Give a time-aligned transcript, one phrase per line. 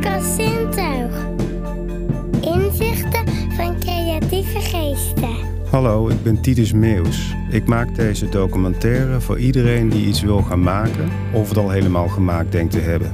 [0.00, 0.38] Podcast.
[2.40, 5.36] Inzichten van creatieve geesten.
[5.70, 7.34] Hallo, ik ben Titus Meeuws.
[7.50, 12.08] Ik maak deze documentaire voor iedereen die iets wil gaan maken of het al helemaal
[12.08, 13.12] gemaakt denkt te hebben.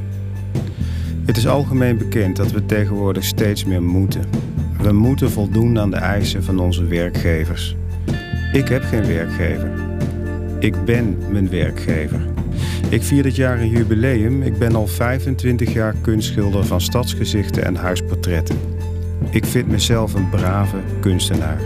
[1.24, 4.24] Het is algemeen bekend dat we tegenwoordig steeds meer moeten.
[4.78, 7.76] We moeten voldoen aan de eisen van onze werkgevers.
[8.52, 9.70] Ik heb geen werkgever.
[10.58, 12.33] Ik ben mijn werkgever.
[12.88, 14.42] Ik vier dit jaar een jubileum.
[14.42, 18.58] Ik ben al 25 jaar kunstschilder van stadsgezichten en huisportretten.
[19.30, 21.60] Ik vind mezelf een brave kunstenaar.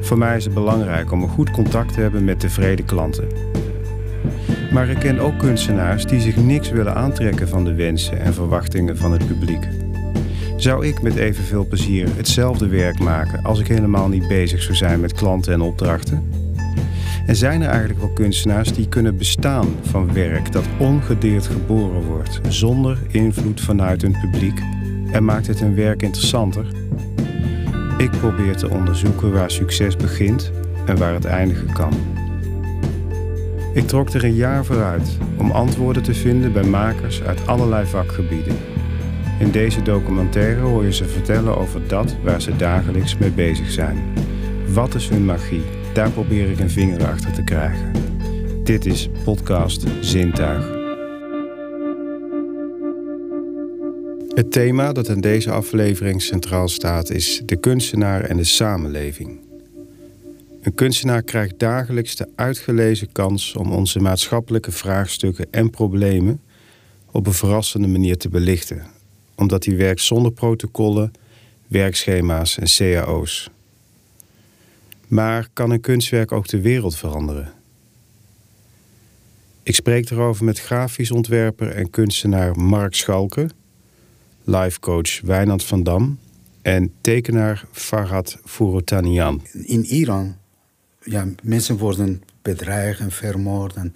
[0.00, 3.28] Voor mij is het belangrijk om een goed contact te hebben met tevreden klanten.
[4.72, 8.96] Maar ik ken ook kunstenaars die zich niks willen aantrekken van de wensen en verwachtingen
[8.96, 9.68] van het publiek.
[10.56, 15.00] Zou ik met evenveel plezier hetzelfde werk maken als ik helemaal niet bezig zou zijn
[15.00, 16.33] met klanten en opdrachten?
[17.26, 22.40] En zijn er eigenlijk wel kunstenaars die kunnen bestaan van werk dat ongedeerd geboren wordt,
[22.48, 24.60] zonder invloed vanuit een publiek?
[25.12, 26.66] En maakt het hun werk interessanter?
[27.98, 30.52] Ik probeer te onderzoeken waar succes begint
[30.86, 31.92] en waar het eindigen kan.
[33.74, 38.56] Ik trok er een jaar vooruit om antwoorden te vinden bij makers uit allerlei vakgebieden.
[39.38, 43.98] In deze documentaire hoor je ze vertellen over dat waar ze dagelijks mee bezig zijn.
[44.72, 45.83] Wat is hun magie?
[45.94, 47.92] Daar probeer ik een vinger achter te krijgen.
[48.64, 50.72] Dit is podcast Zintuig.
[54.28, 59.38] Het thema dat in deze aflevering centraal staat is de kunstenaar en de samenleving.
[60.62, 66.40] Een kunstenaar krijgt dagelijks de uitgelezen kans om onze maatschappelijke vraagstukken en problemen
[67.10, 68.82] op een verrassende manier te belichten,
[69.34, 71.12] omdat hij werkt zonder protocollen,
[71.66, 73.50] werkschema's en cao's.
[75.14, 77.52] Maar kan een kunstwerk ook de wereld veranderen?
[79.62, 83.50] Ik spreek erover met grafisch ontwerper en kunstenaar Mark Schalke,
[84.44, 86.18] lifecoach Wijnand van Dam
[86.62, 89.42] en tekenaar Farhad Furotanian.
[89.52, 90.36] In Iran,
[91.02, 93.92] ja, mensen worden bedreigd en vermoord en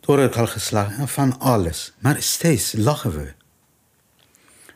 [0.00, 1.92] door elkaar geslagen en van alles.
[1.98, 3.32] Maar steeds lachen we.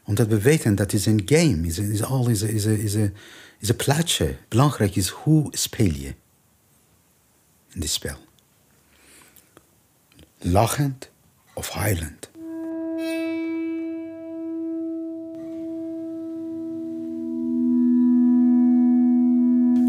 [0.05, 1.79] Omdat we weten dat het een game is.
[1.79, 3.11] is al is, is, is, is,
[3.59, 4.37] is een plaatje.
[4.49, 6.15] Belangrijk is hoe speel je
[7.73, 8.17] in dit spel.
[10.39, 11.11] Lachend
[11.55, 12.31] of huilend.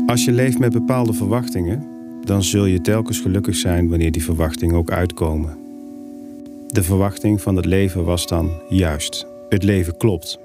[0.07, 1.88] Als je leeft met bepaalde verwachtingen,
[2.22, 5.57] dan zul je telkens gelukkig zijn wanneer die verwachtingen ook uitkomen.
[6.67, 9.25] De verwachting van het leven was dan juist.
[9.50, 10.39] Het leven klopt.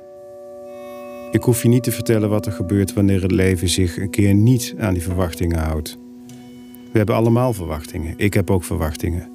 [1.32, 4.34] Ik hoef je niet te vertellen wat er gebeurt wanneer het leven zich een keer
[4.34, 5.98] niet aan die verwachtingen houdt.
[6.92, 8.14] We hebben allemaal verwachtingen.
[8.16, 9.30] Ik heb ook verwachtingen.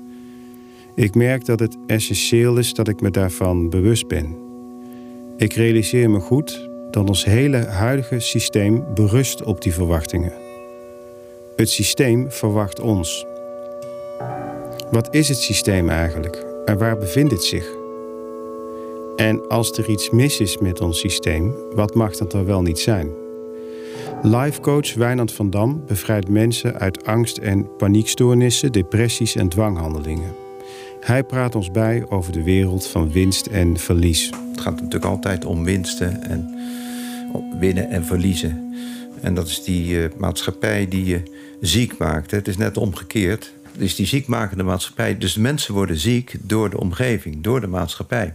[0.95, 4.35] Ik merk dat het essentieel is dat ik me daarvan bewust ben.
[5.37, 10.33] Ik realiseer me goed dat ons hele huidige systeem berust op die verwachtingen.
[11.55, 13.25] Het systeem verwacht ons.
[14.91, 17.86] Wat is het systeem eigenlijk en waar bevindt het zich?
[19.17, 22.79] En als er iets mis is met ons systeem, wat mag dat dan wel niet
[22.79, 23.09] zijn?
[24.21, 30.35] Lifecoach Wijnand van Dam bevrijdt mensen uit angst- en paniekstoornissen, depressies en dwanghandelingen.
[30.99, 34.29] Hij praat ons bij over de wereld van winst en verlies.
[34.51, 36.55] Het gaat natuurlijk altijd om winsten en
[37.59, 38.73] winnen en verliezen.
[39.21, 41.23] En dat is die uh, maatschappij die je
[41.61, 42.31] ziek maakt.
[42.31, 43.53] Het is net omgekeerd.
[43.71, 45.17] Het is die ziekmakende maatschappij.
[45.17, 48.33] Dus mensen worden ziek door de omgeving, door de maatschappij.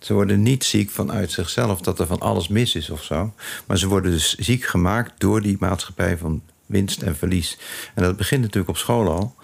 [0.00, 3.32] Ze worden niet ziek vanuit zichzelf dat er van alles mis is of zo.
[3.66, 7.58] Maar ze worden dus ziek gemaakt door die maatschappij van winst en verlies.
[7.94, 9.34] En dat begint natuurlijk op school al.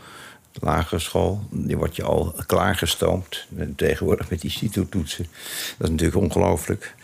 [0.53, 3.47] De lagere school, die wordt je al klaargestoomd.
[3.77, 5.27] Tegenwoordig met die CITO-toetsen.
[5.78, 6.95] Dat is natuurlijk ongelooflijk.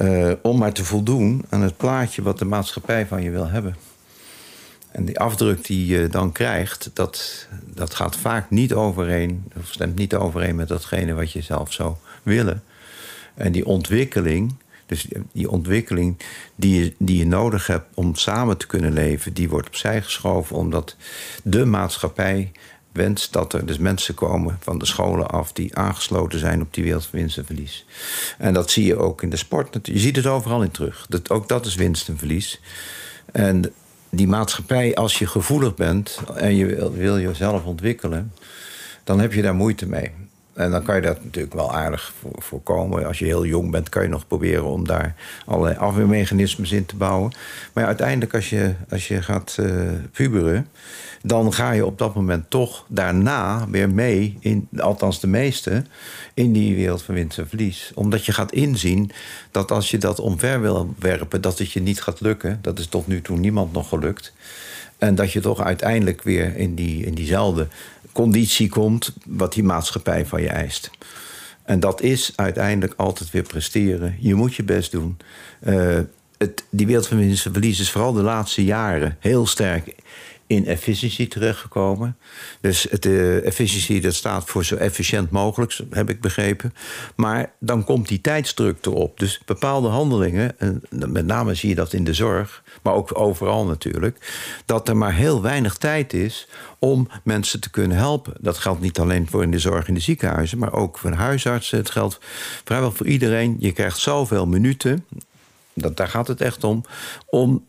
[0.00, 3.76] Uh, om maar te voldoen aan het plaatje wat de maatschappij van je wil hebben.
[4.90, 9.96] En die afdruk die je dan krijgt, dat, dat gaat vaak niet overeen, of stemt
[9.96, 12.62] niet overeen met datgene wat je zelf zou willen.
[13.40, 14.54] En die ontwikkeling,
[14.86, 16.16] dus die ontwikkeling
[16.54, 20.56] die je, die je nodig hebt om samen te kunnen leven, die wordt opzij geschoven
[20.56, 20.96] omdat
[21.42, 22.52] de maatschappij
[22.92, 26.84] wenst dat er dus mensen komen van de scholen af die aangesloten zijn op die
[26.84, 27.86] wereld van winst en verlies.
[28.38, 29.78] En dat zie je ook in de sport.
[29.82, 31.06] Je ziet het overal in terug.
[31.08, 32.60] Dat, ook dat is winst en verlies.
[33.32, 33.72] En
[34.10, 38.32] die maatschappij, als je gevoelig bent en je wil, wil jezelf ontwikkelen,
[39.04, 40.10] dan heb je daar moeite mee.
[40.60, 43.06] En dan kan je dat natuurlijk wel aardig voor, voorkomen.
[43.06, 45.14] Als je heel jong bent, kan je nog proberen om daar
[45.46, 47.32] allerlei afweermechanismes in te bouwen.
[47.72, 50.68] Maar uiteindelijk, als je, als je gaat uh, puberen,
[51.22, 55.84] dan ga je op dat moment toch daarna weer mee, in, althans de meeste,
[56.34, 57.92] in die wereld van winst en verlies.
[57.94, 59.10] Omdat je gaat inzien
[59.50, 62.58] dat als je dat omver wil werpen, dat het je niet gaat lukken.
[62.62, 64.32] Dat is tot nu toe niemand nog gelukt.
[64.98, 67.68] En dat je toch uiteindelijk weer in, die, in diezelfde
[68.12, 70.90] conditie komt wat die maatschappij van je eist.
[71.64, 74.16] En dat is uiteindelijk altijd weer presteren.
[74.20, 75.16] Je moet je best doen.
[75.66, 75.98] Uh,
[76.38, 79.94] het, die wereld van is vooral de laatste jaren heel sterk
[80.50, 82.16] in efficiëntie terechtgekomen.
[82.60, 86.74] Dus het uh, efficiëntie dat staat voor zo efficiënt mogelijk, heb ik begrepen.
[87.14, 89.18] Maar dan komt die tijdsdruk erop.
[89.18, 93.66] Dus bepaalde handelingen, en met name zie je dat in de zorg, maar ook overal
[93.66, 94.32] natuurlijk,
[94.66, 96.48] dat er maar heel weinig tijd is
[96.78, 98.34] om mensen te kunnen helpen.
[98.40, 101.78] Dat geldt niet alleen voor in de zorg in de ziekenhuizen, maar ook voor huisartsen.
[101.78, 102.18] Het geldt
[102.64, 103.56] vrijwel voor iedereen.
[103.58, 105.06] Je krijgt zoveel minuten.
[105.74, 106.84] Dat, daar gaat het echt om.
[107.26, 107.68] Om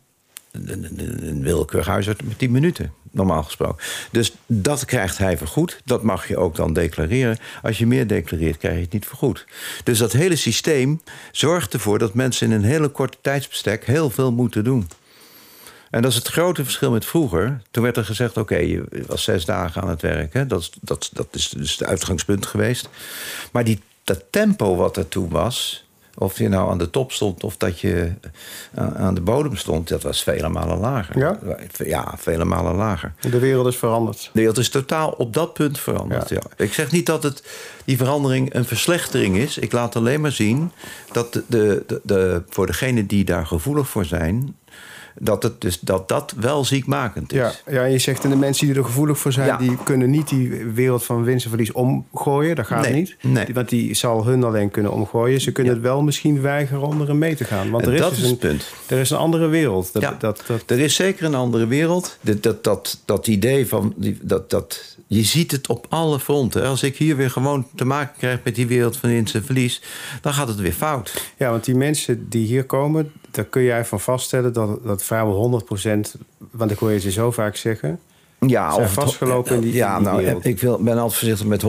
[0.52, 3.84] een willekeurig huisarts met 10 minuten, normaal gesproken.
[4.10, 5.80] Dus dat krijgt hij vergoed.
[5.84, 7.38] Dat mag je ook dan declareren.
[7.62, 9.46] Als je meer declareert, krijg je het niet vergoed.
[9.84, 11.00] Dus dat hele systeem
[11.32, 14.88] zorgt ervoor dat mensen in een hele korte tijdsbestek heel veel moeten doen.
[15.90, 17.62] En dat is het grote verschil met vroeger.
[17.70, 20.32] Toen werd er gezegd: oké, je was zes dagen aan het werk.
[20.32, 20.46] Hè?
[20.46, 22.88] Dat, dat, dat is dus het uitgangspunt geweest.
[23.52, 25.84] Maar die, dat tempo wat er toen was,
[26.14, 28.12] of je nou aan de top stond of dat je
[28.74, 31.18] eh, aan de bodem stond, dat was vele malen lager.
[31.18, 31.38] Ja?
[31.76, 33.12] Ja, vele malen lager.
[33.20, 34.30] De wereld is veranderd.
[34.32, 36.28] De wereld is totaal op dat punt veranderd.
[36.28, 36.42] Ja.
[36.56, 37.42] Ik zeg niet dat het,
[37.84, 39.58] die verandering een verslechtering is.
[39.58, 40.72] Ik laat alleen maar zien
[41.12, 44.56] dat de, de, de, voor degenen die daar gevoelig voor zijn,
[45.18, 47.38] dat, het dus, dat dat wel ziekmakend is.
[47.38, 49.58] Ja, ja, je zegt en de mensen die er gevoelig voor zijn...
[49.58, 52.56] die kunnen niet die wereld van winst en verlies omgooien.
[52.56, 53.16] Dat gaat niet.
[53.20, 53.46] Nee.
[53.52, 55.40] Want die zal hun alleen kunnen omgooien.
[55.40, 57.70] Ze kunnen het wel misschien weigeren om erin mee te gaan.
[57.70, 58.72] Want er is dat dus is een, het punt.
[58.86, 59.92] Er is een andere wereld.
[59.92, 62.18] Dat, ja, dat, dat, er is zeker een andere wereld.
[62.20, 63.94] Dat, dat, dat, dat idee van...
[64.20, 66.66] Dat, dat, je ziet het op alle fronten.
[66.66, 69.82] Als ik hier weer gewoon te maken krijg met die wereld van winst en verlies...
[70.20, 71.32] dan gaat het weer fout.
[71.36, 75.62] Ja, want die mensen die hier komen daar kun jij van vaststellen dat, dat vrijwel
[75.84, 76.20] 100%,
[76.50, 78.00] want ik hoor je ze zo vaak zeggen,
[78.46, 80.44] ja, zijn vastgelopen in die, ja, in die nou, wereld.
[80.44, 81.62] ik wil, ben altijd voorzichtig met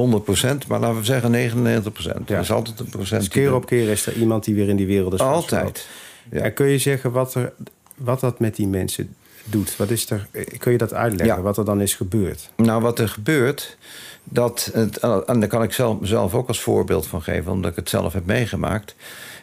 [0.64, 1.94] 100%, maar laten we zeggen 99%.
[1.96, 2.14] Ja.
[2.26, 3.20] Dat is altijd een procent.
[3.20, 5.20] Dus keer op keer is er iemand die weer in die wereld is.
[5.20, 5.88] Altijd.
[6.32, 6.42] Ja.
[6.42, 7.54] En kun je zeggen wat, er,
[7.96, 9.78] wat dat met die mensen doet?
[9.78, 10.28] Wat is er,
[10.58, 11.42] kun je dat uitleggen, Ja.
[11.42, 12.50] wat er dan is gebeurd?
[12.56, 13.78] Nou, wat er gebeurt,
[14.24, 17.78] dat het, en daar kan ik zelf, mezelf ook als voorbeeld van geven, omdat ik
[17.78, 18.96] het zelf heb meegemaakt.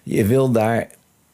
[0.03, 0.89] Je wil daar.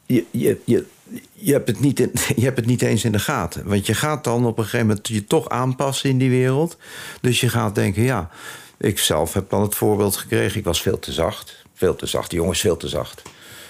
[0.07, 0.85] Je, je, je,
[1.33, 3.67] je, hebt het niet in, je hebt het niet eens in de gaten.
[3.67, 6.77] Want je gaat dan op een gegeven moment je toch aanpassen in die wereld.
[7.21, 8.29] Dus je gaat denken, ja,
[8.77, 10.57] ik zelf heb dan het voorbeeld gekregen.
[10.57, 11.65] Ik was veel te zacht.
[11.73, 12.29] Veel te zacht.
[12.29, 13.21] Die jongen is veel te zacht.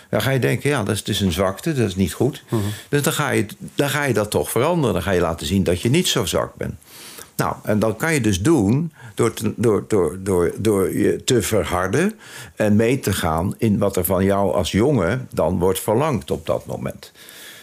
[0.10, 2.44] Dan ga je denken, ja, dat is dus een zwakte, dat is niet goed.
[2.90, 3.46] Dus dan ga, je,
[3.76, 4.94] dan ga je dat toch veranderen.
[4.94, 6.76] Dan ga je laten zien dat je niet zo zwak bent.
[7.36, 11.42] Nou, en dat kan je dus doen door, te, door, door, door, door je te
[11.42, 12.14] verharden
[12.56, 16.46] en mee te gaan in wat er van jou als jongen dan wordt verlangd op
[16.46, 17.12] dat moment.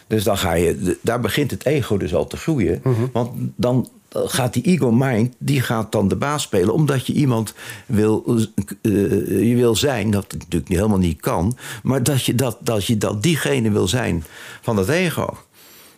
[0.06, 2.82] Dus dan ga je, daar begint het ego dus al te groeien.
[3.12, 6.74] Want dan gaat die ego-mind, die gaat dan de baas spelen.
[6.74, 7.54] Omdat je iemand
[7.86, 8.38] wil,
[8.82, 11.56] eh, je wil zijn, dat natuurlijk helemaal niet kan.
[11.82, 14.24] Maar dat je, dat, dat je dat diegene wil zijn
[14.60, 15.36] van dat ego.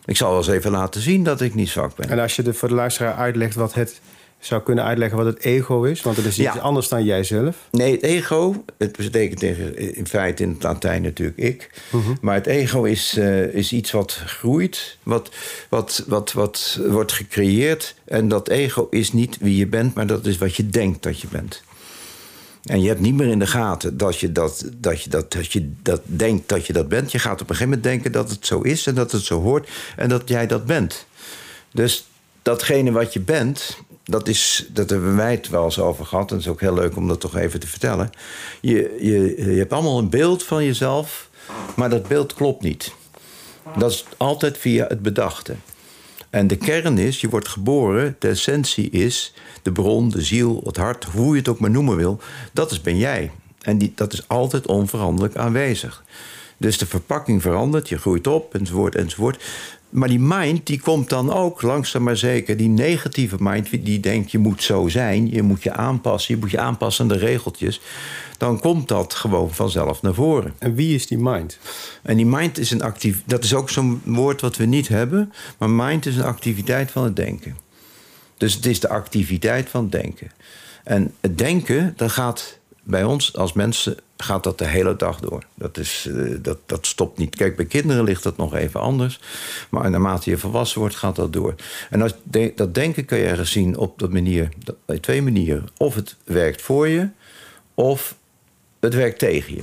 [0.05, 2.09] Ik zal wel eens even laten zien dat ik niet zwak ben.
[2.09, 4.01] En als je de, voor de luisteraar uitlegt wat het
[4.39, 6.59] zou kunnen uitleggen wat het ego is, want het is iets Ja.
[6.61, 7.55] anders dan jijzelf.
[7.71, 11.69] Nee, het ego, het betekent in- in feite in het Latijn natuurlijk ik.
[12.21, 15.29] Maar het ego is, eh, is iets wat groeit, wat,
[15.69, 17.95] wat, wat, wat wordt gecreëerd.
[18.05, 21.19] En dat ego is niet wie je bent, maar dat is wat je denkt dat
[21.21, 21.63] je bent.
[22.63, 25.51] En je hebt niet meer in de gaten dat je dat, dat, je dat, dat
[25.51, 27.11] je dat denkt dat je dat bent.
[27.11, 29.41] Je gaat op een gegeven moment denken dat het zo is en dat het zo
[29.41, 31.05] hoort en dat jij dat bent.
[31.71, 32.07] Dus
[32.41, 36.29] datgene wat je bent, dat, is, dat hebben wij het wel eens over gehad.
[36.29, 38.09] En het is ook heel leuk om dat toch even te vertellen.
[38.61, 41.29] Je, je, je hebt allemaal een beeld van jezelf,
[41.75, 42.93] maar dat beeld klopt niet.
[43.77, 45.55] Dat is altijd via het bedachte.
[46.29, 50.77] En de kern is, je wordt geboren, de essentie is, de bron, de ziel, het
[50.77, 52.19] hart, hoe je het ook maar noemen wil,
[52.53, 53.31] dat is ben jij.
[53.61, 56.03] En die, dat is altijd onveranderlijk aanwezig.
[56.57, 59.43] Dus de verpakking verandert, je groeit op, enzovoort, enzovoort.
[59.97, 64.31] Maar die mind, die komt dan ook langzaam maar zeker, die negatieve mind, die denkt
[64.31, 67.81] je moet zo zijn, je moet je aanpassen, je moet je aanpassen aan de regeltjes.
[68.37, 70.53] Dan komt dat gewoon vanzelf naar voren.
[70.59, 71.57] En wie is die mind?
[72.01, 73.23] En die mind is een actief.
[73.25, 75.33] Dat is ook zo'n woord wat we niet hebben.
[75.57, 77.57] Maar mind is een activiteit van het denken.
[78.37, 80.31] Dus het is de activiteit van het denken.
[80.83, 82.56] En het denken, dat gaat
[82.87, 85.43] bij ons als mensen gaat dat de hele dag door.
[85.53, 87.35] Dat, is, eh, dat, dat stopt niet.
[87.35, 89.19] Kijk, bij kinderen ligt dat nog even anders.
[89.69, 91.55] Maar naarmate je volwassen wordt, gaat dat door.
[91.89, 92.13] En als,
[92.55, 94.49] dat denken kan je ergens zien op dat manier,
[94.85, 95.67] bij twee manieren.
[95.77, 97.09] Of het werkt voor je,
[97.73, 98.15] of
[98.79, 99.61] het werkt tegen je.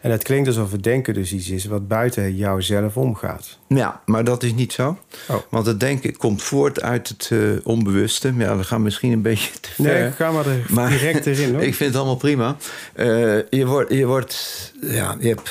[0.00, 3.58] En het klinkt alsof het denken dus iets is wat buiten jou zelf omgaat.
[3.68, 4.98] Ja, maar dat is niet zo.
[5.28, 5.36] Oh.
[5.50, 8.34] Want het denken komt voort uit het uh, onbewuste.
[8.38, 9.84] Ja, we gaan misschien een beetje te ver.
[9.84, 11.54] Nee, ga maar, er maar direct erin.
[11.54, 11.62] Hoor.
[11.70, 12.56] ik vind het allemaal prima.
[12.96, 13.06] Uh,
[13.50, 15.50] je wordt, je wordt, ja, je hebt,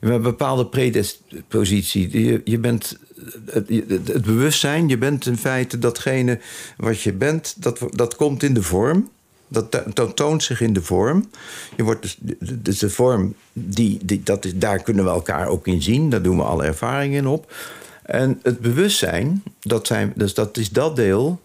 [0.00, 2.24] je hebt een bepaalde predispositie.
[2.24, 2.98] Je, je bent
[3.46, 6.38] het, het, het, bewustzijn, je bent in feite datgene
[6.76, 9.10] wat je bent, dat, dat komt in de vorm.
[9.48, 11.30] Dat, toont zich in de vorm.
[11.76, 15.66] Je wordt dus, dus de vorm, die, die, dat is, daar kunnen we elkaar ook
[15.66, 16.10] in zien.
[16.10, 17.52] Daar doen we alle ervaringen in op.
[18.02, 21.40] En het bewustzijn, dat, zijn, dus dat is dat deel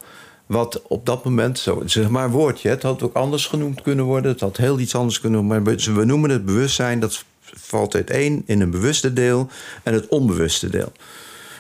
[0.46, 4.32] wat op dat moment, zo, zeg maar woordje, het had ook anders genoemd kunnen worden.
[4.32, 5.64] Het had heel iets anders kunnen worden.
[5.64, 9.50] Maar we noemen het bewustzijn, dat valt uit één in een bewuste deel
[9.84, 10.92] en het onbewuste deel.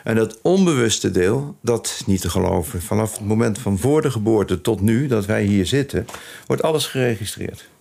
[0.03, 2.81] En dat onbewuste deel, dat is niet te geloven.
[2.81, 6.05] Vanaf het moment van voor de geboorte tot nu, dat wij hier zitten,
[6.48, 7.72] wordt alles geregistreerd.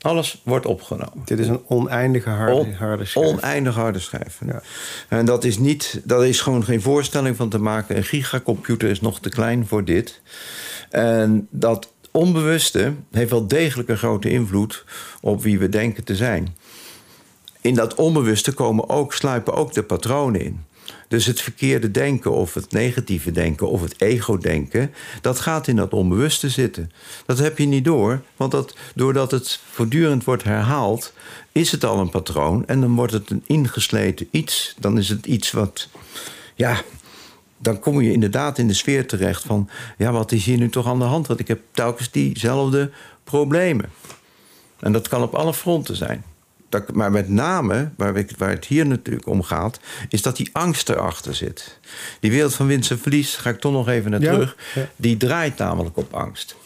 [0.00, 1.22] Alles wordt opgenomen.
[1.24, 3.26] Dit is een oneindige harde, harde schijf.
[3.26, 4.38] Oneindig harde schijf.
[4.46, 4.62] Ja.
[5.08, 7.96] En dat is, niet, dat is gewoon geen voorstelling van te maken.
[7.96, 10.20] Een gigacomputer is nog te klein voor dit.
[10.90, 14.84] En dat onbewuste heeft wel degelijk een grote invloed
[15.20, 16.56] op wie we denken te zijn.
[17.60, 20.64] In dat onbewuste komen ook, sluipen ook de patronen in.
[21.08, 25.92] Dus het verkeerde denken of het negatieve denken of het ego-denken, dat gaat in dat
[25.92, 26.90] onbewuste zitten.
[27.26, 31.12] Dat heb je niet door, want dat, doordat het voortdurend wordt herhaald,
[31.52, 34.74] is het al een patroon en dan wordt het een ingesleten iets.
[34.78, 35.88] Dan is het iets wat,
[36.54, 36.82] ja,
[37.58, 40.86] dan kom je inderdaad in de sfeer terecht van, ja, wat is hier nu toch
[40.86, 41.26] aan de hand?
[41.26, 42.90] Want ik heb telkens diezelfde
[43.24, 43.90] problemen.
[44.80, 46.24] En dat kan op alle fronten zijn
[46.92, 51.34] maar met name, waar, waar, het hier natuurlijk om gaat, is dat die angst erachter
[51.34, 51.78] zit.
[52.20, 54.56] Die wereld van winst en verlies, ga ik toch nog even naar terug,
[54.96, 56.56] die draait namelijk op angst.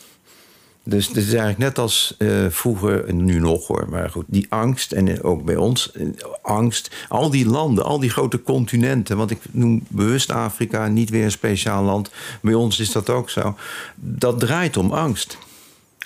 [0.83, 4.47] Dus het is eigenlijk net als uh, vroeger, en nu nog hoor, maar goed, die
[4.49, 6.07] angst en ook bij ons, eh,
[6.43, 11.25] angst, al die landen, al die grote continenten, want ik noem bewust Afrika niet weer
[11.25, 12.11] een speciaal land,
[12.43, 13.57] bij ons is dat ook zo,
[13.95, 15.39] dat draait om angst.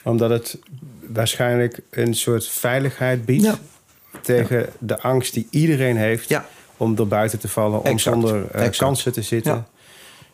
[0.02, 0.58] Omdat het
[1.12, 3.44] waarschijnlijk een soort veiligheid biedt.
[3.44, 3.58] Ja
[4.20, 6.40] tegen de angst die iedereen heeft
[6.76, 9.66] om er buiten te vallen, om zonder uh, kansen te zitten.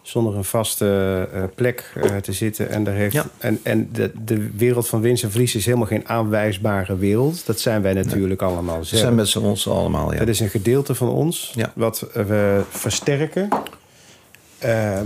[0.03, 2.71] Zonder een vaste uh, plek uh, te zitten.
[2.71, 6.09] En, daar heeft, en, en de, de wereld van winst en verlies is helemaal geen
[6.09, 7.47] aanwijsbare wereld.
[7.47, 8.91] Dat zijn wij natuurlijk allemaal zelf.
[8.91, 10.19] Dat zijn met ons allemaal, ja.
[10.19, 13.49] Dat is een gedeelte van ons wat we versterken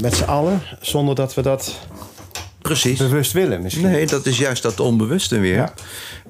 [0.01, 1.79] met z'n allen, zonder dat we dat
[2.59, 2.99] Precies.
[2.99, 3.91] bewust willen misschien.
[3.91, 5.55] Nee, dat is juist dat onbewuste weer.
[5.55, 5.73] Ja.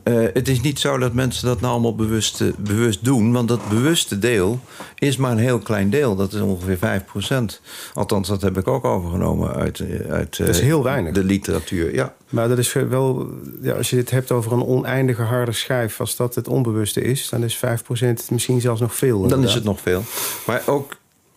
[0.05, 3.33] Uh, het is niet zo dat mensen dat nou allemaal bewust, uh, bewust doen.
[3.33, 4.61] Want dat bewuste deel
[4.99, 6.17] is maar een heel klein deel.
[6.17, 7.61] Dat is ongeveer 5%.
[7.95, 11.13] Althans, dat heb ik ook overgenomen uit, eh, uit dat is heel weinig.
[11.13, 11.95] de literatuur.
[11.95, 12.15] Ja.
[12.29, 13.29] Maar dat is wel,
[13.63, 16.01] ja, als je het hebt over een oneindige harde schijf...
[16.01, 19.27] als dat het onbewuste is, dan is 5% misschien zelfs nog veel.
[19.27, 20.03] Dan is het nog veel.
[20.47, 20.97] Maar ook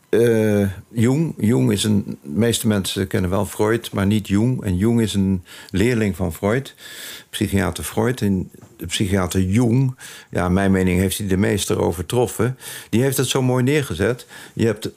[0.10, 1.34] uh, Jung.
[1.38, 2.04] Jung is een.
[2.06, 4.64] De meeste mensen kennen wel Freud, maar niet Jung.
[4.64, 6.76] En Jung is een leerling van Freud,
[7.30, 8.22] psychiater Freud.
[8.22, 9.96] En de psychiater Jung,
[10.30, 12.58] ja, mijn mening heeft hij de meester overtroffen.
[12.90, 14.26] Die heeft het zo mooi neergezet.
[14.54, 14.90] Je hebt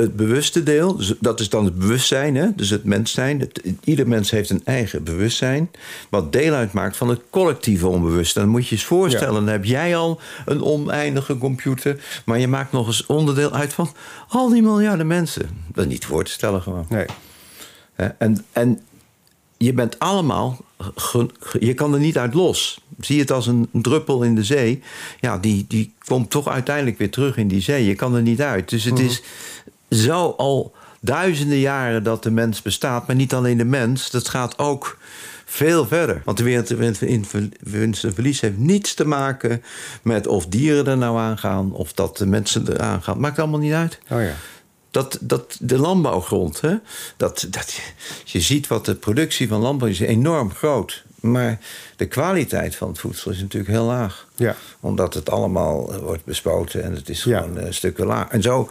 [0.00, 2.48] het bewuste deel, dat is dan het bewustzijn, hè?
[2.56, 3.40] dus het mens zijn.
[3.40, 5.70] Het, ieder mens heeft een eigen bewustzijn,
[6.08, 8.40] wat deel uitmaakt van het collectieve onbewuste.
[8.40, 12.48] Dan moet je je eens voorstellen, dan heb jij al een oneindige computer, maar je
[12.48, 13.92] maakt nog eens onderdeel uit van
[14.28, 15.48] al die miljarden mensen.
[15.72, 16.86] Dat is niet voor te stellen gewoon.
[16.88, 17.06] Nee.
[18.18, 18.80] En, en
[19.56, 20.58] je bent allemaal,
[21.58, 22.80] je kan er niet uit los.
[23.00, 24.82] Zie het als een druppel in de zee.
[25.20, 27.84] Ja, die, die komt toch uiteindelijk weer terug in die zee.
[27.84, 28.68] Je kan er niet uit.
[28.68, 29.04] Dus het mhm.
[29.04, 29.22] is
[29.90, 33.06] zo al duizenden jaren dat de mens bestaat.
[33.06, 34.98] Maar niet alleen de mens, dat gaat ook
[35.44, 36.22] veel verder.
[36.24, 36.70] Want de wereld
[37.00, 37.26] in
[37.60, 39.62] winst en verlies heeft niets te maken
[40.02, 41.72] met of dieren er nou aan gaan...
[41.72, 43.20] of dat de mensen eraan gaan.
[43.20, 43.98] Maakt allemaal niet uit.
[44.08, 44.34] Oh ja.
[44.90, 46.76] Dat, dat de landbouwgrond, hè,
[47.16, 47.80] dat, dat,
[48.24, 51.04] je ziet wat de productie van landbouw is enorm groot.
[51.20, 51.58] Maar
[51.96, 54.28] de kwaliteit van het voedsel is natuurlijk heel laag.
[54.34, 54.56] Ja.
[54.80, 57.72] Omdat het allemaal wordt bespoten en het is gewoon ja.
[57.72, 58.28] stukken laag.
[58.28, 58.70] En zo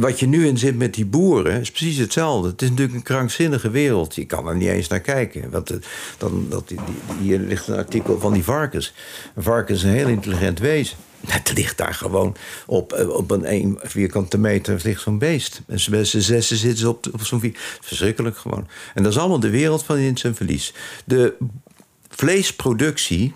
[0.00, 2.48] wat je nu in zit met die boeren is precies hetzelfde.
[2.48, 4.14] Het is natuurlijk een krankzinnige wereld.
[4.14, 5.50] Je kan er niet eens naar kijken.
[5.50, 5.72] Want
[6.18, 6.72] dan, dat,
[7.20, 8.94] hier ligt een artikel van die varkens.
[9.34, 10.96] Een varken is een heel intelligent wezen.
[11.26, 12.36] Het ligt daar gewoon
[12.66, 15.62] op, eh, op een, vierkante meter ligt zo'n beest.
[15.66, 17.58] En z'n zessen zitten ze op, zo'n vier.
[17.80, 18.68] Verschrikkelijk gewoon.
[18.94, 20.74] En dat is allemaal de wereld van in zijn verlies.
[21.04, 21.34] De
[22.08, 23.34] vleesproductie,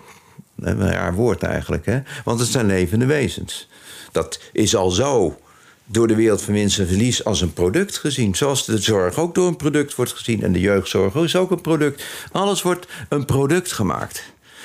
[0.59, 1.99] een raar woord eigenlijk, hè?
[2.23, 3.67] want het zijn levende wezens.
[4.11, 5.37] Dat is al zo
[5.85, 8.35] door de wereld van winst en verlies als een product gezien.
[8.35, 10.43] Zoals de zorg ook door een product wordt gezien.
[10.43, 12.03] En de jeugdzorg is ook een product.
[12.31, 14.23] Alles wordt een product gemaakt.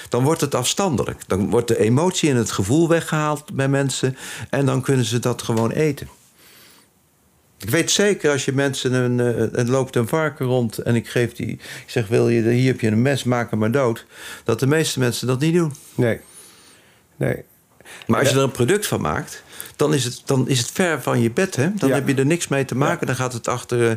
[0.09, 1.21] Dan wordt het afstandelijk.
[1.27, 4.17] Dan wordt de emotie en het gevoel weggehaald bij mensen.
[4.51, 6.09] En dan kunnen ze dat gewoon eten.
[7.59, 11.09] Ik weet zeker als je mensen een, een eh, loopt een varken rond en ik
[11.09, 14.07] geef die, ik zeg wil je hier heb je een mes, maak hem maar dood,
[14.45, 15.73] dat de meeste mensen dat niet doen.
[15.95, 16.21] Nee.
[17.17, 17.45] Nee.
[18.07, 19.43] Maar als je er een product van maakt,
[19.79, 21.57] dan is het, dan is het ver van je bed.
[21.57, 21.75] Hè?
[21.75, 21.95] Dan Ja.
[21.95, 23.07] heb je er niks mee te maken.
[23.07, 23.97] Dan gaat het achter eh,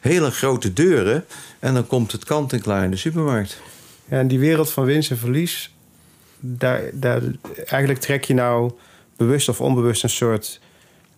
[0.00, 1.24] hele grote deuren.
[1.58, 3.60] En dan komt het kant en klaar in de supermarkt.
[4.08, 5.74] Ja, en die wereld van winst en verlies,
[6.40, 7.20] daar, daar,
[7.66, 8.72] eigenlijk trek je nou
[9.16, 10.60] bewust of onbewust een soort.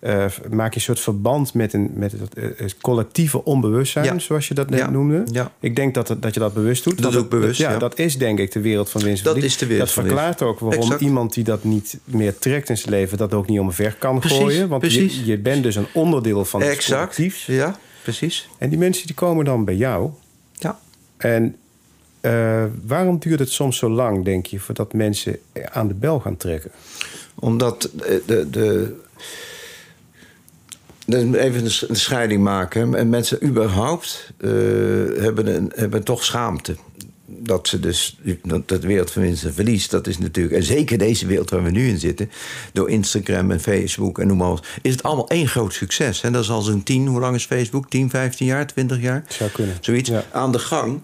[0.04, 4.18] Eh, maak je een soort verband met, een, met het, eh, het collectieve onbewustzijn, Ja.
[4.18, 4.90] zoals je dat net Ja.
[4.90, 5.22] noemde.
[5.32, 5.52] Ja.
[5.60, 7.02] Ik denk dat, het, dat je dat bewust doet.
[7.02, 7.78] Dat ik bewust, ja, ja.
[7.78, 10.58] Dat is denk ik de wereld van winst Dat is de wereld Dat verklaart ook
[10.58, 11.00] waarom Exact.
[11.00, 13.18] iemand die dat niet meer trekt in zijn leven...
[13.18, 14.68] dat ook niet omver kan Precies, gooien.
[14.68, 15.16] Want precies.
[15.18, 17.14] Je, je bent dus een onderdeel van het exact.
[17.14, 17.46] collectief.
[17.46, 18.48] Ja, precies.
[18.58, 20.10] En die mensen die komen dan bij jou...
[20.52, 20.78] Ja.
[21.16, 21.56] En
[22.20, 25.38] eh, waarom duurt het soms zo lang, denk je, voordat mensen
[25.72, 26.70] aan de bel gaan trekken?
[27.34, 27.90] Omdat
[28.26, 29.02] de de-
[31.06, 32.94] Even een sch- een scheiding maken.
[32.94, 34.50] En mensen überhaupt eh,
[35.18, 36.76] hebben, een, hebben toch schaamte.
[37.26, 38.18] Dat ze dus.
[38.66, 39.88] Dat, wereld van winst en verlies.
[39.88, 40.54] Dat is natuurlijk.
[40.54, 42.30] En zeker deze wereld waar we nu in zitten.
[42.72, 44.66] Door Instagram en Facebook en noem maar op.
[44.82, 46.22] Is het allemaal één groot succes.
[46.22, 47.06] En dat is al zo'n 10.
[47.06, 47.90] Hoe lang is Facebook?
[47.90, 49.24] 10, 15 jaar, 20 jaar?
[49.28, 49.76] Zou kunnen.
[49.80, 50.08] Zoiets.
[50.08, 50.24] Ja.
[50.32, 51.02] Aan de gang.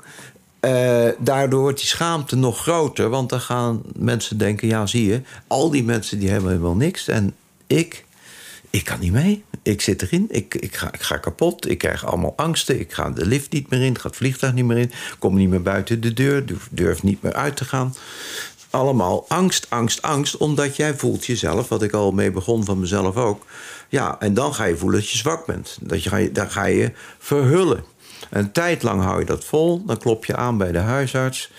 [0.60, 3.08] Eh, daardoor wordt die schaamte nog groter.
[3.08, 7.08] Want dan gaan mensen denken: ja, zie je, al die mensen die hebben helemaal niks.
[7.08, 7.34] En
[7.66, 8.04] ik,
[8.70, 9.44] ik kan niet mee.
[9.62, 10.26] Ik zit erin.
[10.30, 11.70] Ik, ik, ga, ik ga kapot.
[11.70, 12.80] Ik krijg allemaal angsten.
[12.80, 13.98] Ik ga de lift niet meer in.
[13.98, 14.92] Ga het vliegtuig niet meer in.
[15.18, 16.44] Kom niet meer buiten de deur.
[16.70, 17.94] Durf, niet meer uit te gaan.
[18.70, 20.36] Allemaal angst, angst, angst.
[20.36, 23.44] Omdat jij voelt jezelf, wat ik al mee begon van mezelf ook.
[23.88, 25.78] Ja, en dan ga je voelen dat je zwak bent.
[25.80, 27.84] Dat je, dan ga je verhullen.
[28.30, 29.84] Een tijd lang hou je dat vol.
[29.84, 31.50] Dan klop je aan bij de huisarts.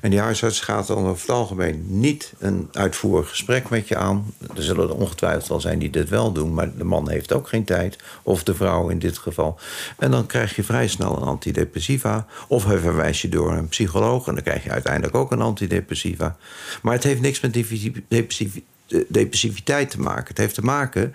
[0.00, 4.34] En die huisarts gaat dan over het algemeen niet een uitvoerig gesprek met je aan.
[4.56, 6.54] Er zullen er ongetwijfeld wel zijn die dit wel doen.
[6.54, 7.98] Maar de man heeft ook geen tijd.
[8.22, 9.58] Of de vrouw in dit geval.
[9.98, 12.26] En dan krijg je vrij snel een antidepressiva.
[12.48, 14.26] Of hij verwijst je door een psycholoog.
[14.26, 16.36] En dan krijg je uiteindelijk ook een antidepressiva.
[16.82, 20.28] Maar het heeft niks met eh, depressiviteit te maken.
[20.28, 21.14] Het heeft te maken,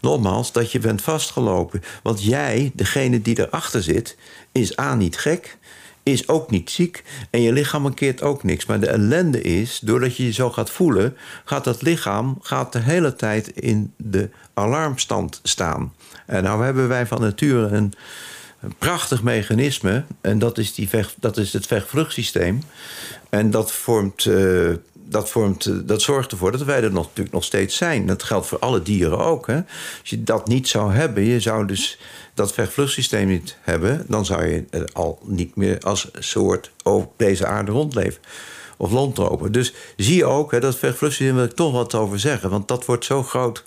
[0.00, 1.82] nogmaals, dat je bent vastgelopen.
[2.02, 4.16] Want jij, degene die erachter zit,
[4.52, 5.58] is A niet gek,
[6.02, 8.66] is ook niet ziek en je lichaam mankeert ook niks.
[8.66, 12.78] Maar de ellende is, doordat je je zo gaat voelen, gaat dat lichaam gaat de
[12.78, 15.94] hele tijd in de alarmstand staan.
[16.26, 17.92] En nou hebben wij van nature een,
[18.60, 20.04] een prachtig mechanisme.
[20.20, 20.88] En dat is, die
[21.20, 22.62] dat is het vechtvluchtsysteem.
[23.28, 24.24] En dat vormt.
[24.24, 24.70] eh,
[25.04, 28.06] dat, vormt, eh, dat zorgt ervoor dat wij er nog, natuurlijk nog steeds zijn.
[28.06, 29.46] Dat geldt voor alle dieren ook.
[29.46, 29.56] Hè?
[30.00, 31.98] Als je dat niet zou hebben, je zou dus
[32.42, 37.72] dat vechtvluchtsysteem niet hebben, dan zou je al niet meer als soort op deze aarde
[37.72, 38.20] rondleven.
[38.76, 39.52] Of rondlopen.
[39.52, 42.50] Dus zie je ook, hè, dat vechtvluchtsysteem wil ik toch wat over zeggen.
[42.50, 43.62] Want dat wordt zo groot,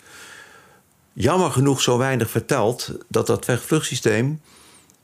[1.13, 4.41] jammer genoeg zo weinig verteld, dat dat vechtvluchtsysteem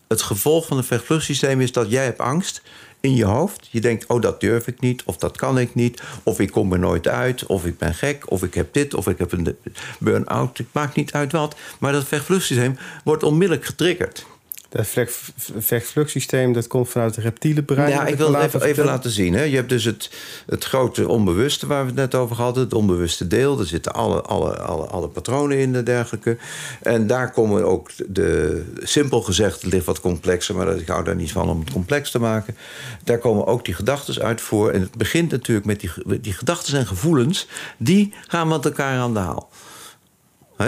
[0.08, 2.62] het gevolg van het vechtvluchtsysteem is dat jij hebt angst
[3.02, 3.68] in je hoofd.
[3.72, 6.74] Je denkt, oh, dat durf ik niet, of dat kan ik niet, of ik kom
[6.74, 9.56] er nooit uit, of ik ben gek, of ik heb dit, of ik heb een
[10.00, 10.58] burn-out.
[10.58, 11.56] Het maakt niet uit wat.
[11.80, 14.26] Maar dat vechtvluchtsysteem wordt onmiddellijk getriggerd.
[14.72, 17.90] Dat vecht- vechtvluchtsysteem dat komt vanuit het reptiele brein.
[17.90, 19.34] Ja, ik wil het laten even, even laten zien.
[19.34, 19.44] Hè.
[19.44, 20.10] Je hebt dus het,
[20.46, 22.64] het grote onbewuste waar we het net over hadden.
[22.64, 23.56] Het onbewuste deel.
[23.56, 26.38] Daar zitten alle, alle, alle, alle patronen in en dergelijke.
[26.82, 28.64] En daar komen ook de...
[28.80, 30.56] Simpel gezegd, het ligt wat complexer...
[30.56, 32.58] maar ik hou daar niet van om het complex te maken.
[33.04, 34.72] Daar komen ook die gedachten uit voor.
[34.72, 37.48] En het begint natuurlijk met die, die gedachten en gevoelens...
[37.78, 39.50] die gaan met elkaar aan de haal.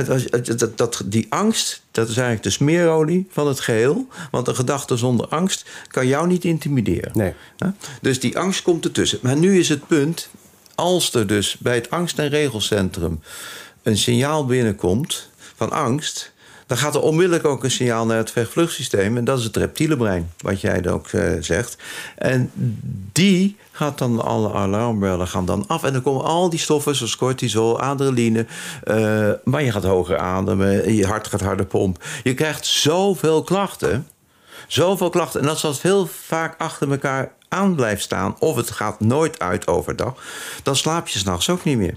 [0.01, 4.07] Dat, dat, die angst, dat is eigenlijk de smeerolie van het geheel.
[4.31, 7.11] Want een gedachte zonder angst kan jou niet intimideren.
[7.13, 7.33] Nee.
[8.01, 9.19] Dus die angst komt ertussen.
[9.21, 10.29] Maar nu is het punt,
[10.75, 13.19] als er dus bij het angst- en regelcentrum
[13.83, 16.32] een signaal binnenkomt van angst,
[16.67, 19.17] dan gaat er onmiddellijk ook een signaal naar het vechtvluchtsysteem.
[19.17, 21.77] En dat is het reptiele brein, wat jij ook eh, zegt.
[22.17, 22.51] En
[23.11, 25.83] die gaat dan, alle alarmbellen gaan dan af.
[25.83, 28.45] En dan komen al die stoffen zoals cortisol, adrenaline.
[28.83, 32.01] eh, maar je gaat hoger ademen, je hart gaat harder pompen.
[32.23, 34.07] Je krijgt zoveel klachten.
[34.67, 35.41] Zoveel klachten.
[35.41, 38.35] En als dat heel vaak achter elkaar aan blijft staan...
[38.39, 40.13] of het gaat nooit uit overdag...
[40.63, 41.95] dan slaap je s'nachts ook niet meer.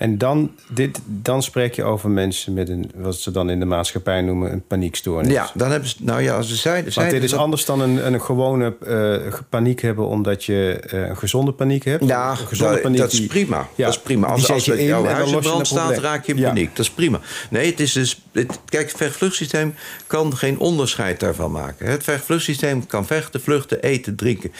[0.00, 3.64] En dan, dit, dan spreek je over mensen met een, wat ze dan in de
[3.64, 5.32] maatschappij noemen, een paniekstoornis.
[5.32, 6.94] Ja, dan hebben ze, nou ja, ze zeiden...
[6.94, 11.08] Want dit is dat- anders dan een, een gewone eh, paniek hebben omdat je eh,
[11.08, 12.04] een gezonde paniek hebt.
[12.04, 13.68] Ja, een gezonde dat, paniek dat is prima.
[13.74, 14.26] Ja, dat is prima.
[14.26, 16.48] Als, als je in jouw huis in brand staat, raak je in Ja.
[16.48, 16.76] paniek.
[16.76, 17.20] Dat is prima.
[17.50, 18.20] Nee, het is dus...
[18.32, 19.74] Het, kijk, het vechtvluchtsysteem
[20.06, 21.86] kan geen onderscheid daarvan maken.
[21.86, 24.50] Het vechtvluchtsysteem kan vechten, vluchten, eten, drinken,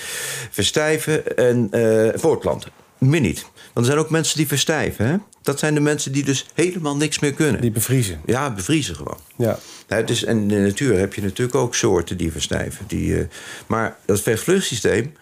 [0.51, 2.71] verstijven en eh, voortplanten.
[2.99, 3.47] Meer niet.
[3.81, 5.07] Er zijn ook mensen die verstijven.
[5.07, 5.17] Hè?
[5.43, 7.61] Dat zijn de mensen die dus helemaal niks meer kunnen.
[7.61, 8.21] Die bevriezen.
[8.27, 9.19] Ja, bevriezen gewoon.
[9.37, 9.59] Ja.
[9.87, 12.85] Hè, dus, en in de natuur heb je natuurlijk ook soorten die verstijven.
[12.87, 13.27] Die, eh,
[13.67, 15.13] maar dat vechtvluchtsysteem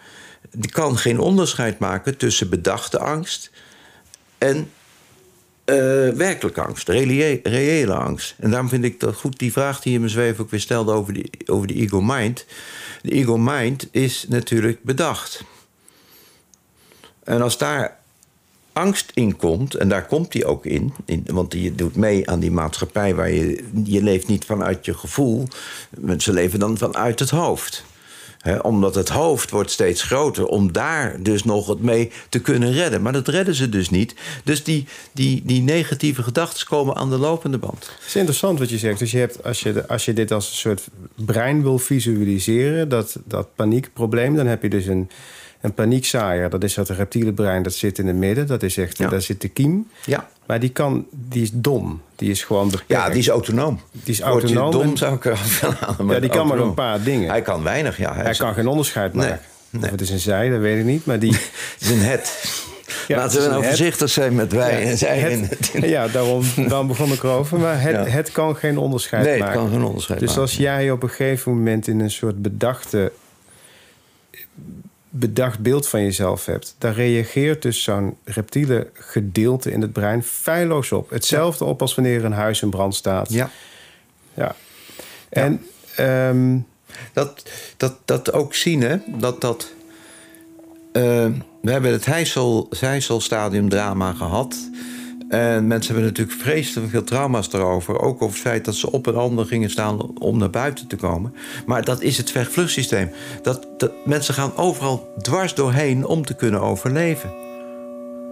[0.51, 3.51] die kan geen onderscheid maken tussen bedachte angst
[4.37, 4.69] en
[5.65, 5.75] eh,
[6.09, 8.35] werkelijke angst, reële, reële angst.
[8.37, 10.91] En daarom vind ik dat goed die vraag die je me zweef ook weer stelde
[10.91, 12.45] over de, over de ego-mind.
[13.01, 15.43] De ego-mind is natuurlijk bedacht.
[17.23, 17.98] En als daar
[18.79, 22.39] angst in komt, en daar komt die ook in, in want je doet mee aan
[22.39, 25.47] die maatschappij waar je, je leeft niet vanuit je gevoel,
[25.89, 27.83] mensen leven dan vanuit het hoofd.
[28.61, 33.01] Omdat het hoofd wordt steeds groter, om daar dus nog het mee te kunnen redden.
[33.01, 34.15] Maar dat redden ze dus niet.
[34.43, 37.89] Dus die, die, die negatieve gedachten komen aan de lopende band.
[37.97, 38.99] Het is interessant wat je zegt.
[38.99, 43.17] Dus je hebt, als, je, als je dit als een soort brein wil visualiseren, dat,
[43.25, 45.09] dat paniekprobleem, dan heb je dus een,
[45.61, 46.49] een paniekzaaier.
[46.49, 48.47] Dat is dat reptiele brein, dat zit in het midden.
[48.47, 49.09] Dat is echt, Ja.
[49.09, 49.87] daar zit de kiem.
[50.05, 52.01] Ja, Maar die, kan, die is dom.
[52.15, 52.91] Die is gewoon beperkt.
[52.91, 53.79] ja die is autonoom.
[53.91, 55.23] Die is autonoom Dom zou ik
[55.79, 56.05] halen.
[56.05, 57.29] maar Ja, die kan maar een paar dingen.
[57.29, 58.15] Hij kan weinig, ja.
[58.15, 59.43] Hij is- kan geen onderscheid Nee, maken.
[59.69, 59.83] nee.
[59.83, 61.05] Of het is een zij, dat weet ik niet.
[61.05, 61.31] Maar die...
[61.79, 62.27] Het is een het.
[63.07, 63.67] Ja, Laten we nou een het.
[63.77, 65.19] voorzichtig zijn met wij en zij.
[65.19, 65.43] Het- in
[65.81, 67.59] het- ja, daarom, daarom begon ik erover.
[67.59, 68.03] Maar het, Ja.
[68.05, 69.59] het kan geen onderscheid Nee, het maken.
[69.59, 70.43] kan geen onderscheid Dus maken.
[70.43, 73.11] als jij op een gegeven moment in een soort bedachte,
[75.09, 80.91] bedacht beeld van jezelf hebt, dan reageert dus zo'n reptiele gedeelte in het brein feilloos
[80.91, 81.09] op.
[81.09, 83.31] Hetzelfde op als wanneer een huis in brand staat.
[83.31, 83.49] Ja,
[84.33, 84.55] Ja.
[85.29, 86.57] En ehm,
[87.13, 87.43] dat,
[87.77, 88.97] dat, dat ook zien, hè.
[89.07, 89.73] Dat dat...
[90.91, 91.27] eh,
[91.61, 94.69] we hebben het Heysel, Heysel-stadium drama gehad.
[95.29, 97.99] En mensen hebben natuurlijk vreselijk veel trauma's erover.
[97.99, 100.95] Ook over het feit dat ze op en ander gingen staan om naar buiten te
[100.95, 101.33] komen.
[101.65, 103.09] Maar dat is het vechtvluchtsysteem.
[103.41, 107.29] Dat, dat, mensen gaan overal dwars doorheen om te kunnen overleven.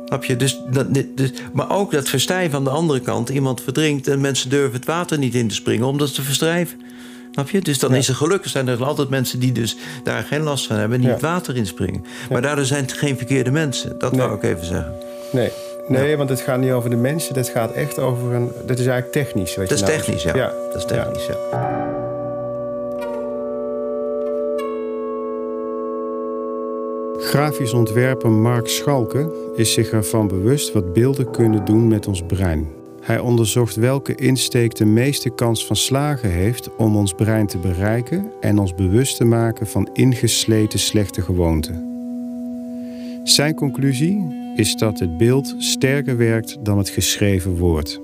[0.06, 0.36] Snap je?
[0.36, 3.30] Dus, dat, dus, maar ook dat verstijven aan de andere kant.
[3.30, 6.80] Iemand verdrinkt en mensen durven het water niet in te springen omdat ze verstijven.
[7.32, 7.62] Snap je?
[7.62, 10.76] Dus dan is er gelukkig zijn er altijd mensen die dus daar geen last van
[10.76, 11.16] hebben en die Ja.
[11.16, 12.04] het water inspringen.
[12.32, 13.96] Maar daardoor zijn het geen verkeerde mensen.
[14.00, 14.22] Dat Nee.
[14.22, 14.94] wou ik even zeggen.
[15.32, 15.52] nee,
[15.88, 17.36] nee want het gaat niet over de mensen.
[17.36, 18.52] Het gaat echt over een...
[18.66, 19.56] Dit is eigenlijk technisch.
[19.56, 20.36] Wat Dat is je nou technisch, zegt.
[20.36, 20.54] ja.
[20.72, 21.36] Dat is technisch, ja.
[27.20, 32.68] Grafisch ontwerper Mark Schalke is zich ervan bewust wat beelden kunnen doen met ons brein.
[33.02, 38.32] Hij onderzocht welke insteek de meeste kans van slagen heeft om ons brein te bereiken
[38.40, 41.86] en ons bewust te maken van ingesleten slechte gewoonten.
[43.24, 48.02] Zijn conclusie is dat het beeld sterker werkt dan het geschreven woord.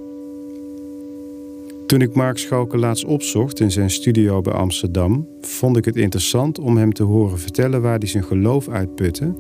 [1.88, 6.60] Toen ik Mark Schalke laatst opzocht in zijn studio bij Amsterdam, vond ik het interessant
[6.60, 9.36] om hem te horen vertellen waar hij zijn geloof uitputte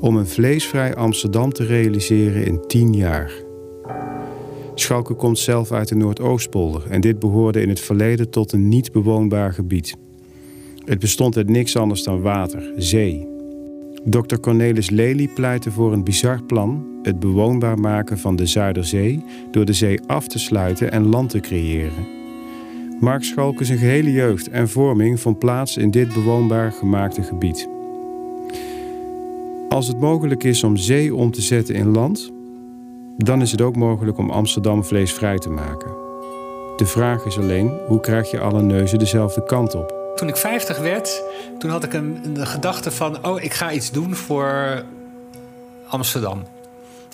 [0.00, 3.32] om een vleesvrij Amsterdam te realiseren in 10 jaar.
[4.74, 8.92] Schalke komt zelf uit de Noordoostpolder en dit behoorde in het verleden tot een niet
[8.92, 9.96] bewoonbaar gebied.
[10.84, 13.38] Het bestond uit niks anders dan water, zee.
[14.04, 14.36] Dr.
[14.40, 19.72] Cornelis Lely pleitte voor een bizar plan: het bewoonbaar maken van de Zuiderzee door de
[19.72, 22.06] zee af te sluiten en land te creëren.
[23.00, 27.68] Mark Schalke zijn gehele jeugd en vorming vond plaats in dit bewoonbaar gemaakte gebied.
[29.68, 32.32] Als het mogelijk is om zee om te zetten in land,
[33.16, 35.90] dan is het ook mogelijk om Amsterdam vleesvrij te maken.
[36.76, 39.99] De vraag is alleen: hoe krijg je alle neuzen dezelfde kant op?
[40.16, 41.22] Toen ik 50 werd,
[41.58, 43.26] toen had ik een, gedachte van...
[43.26, 44.84] oh, ik ga iets doen voor
[45.88, 46.46] Amsterdam.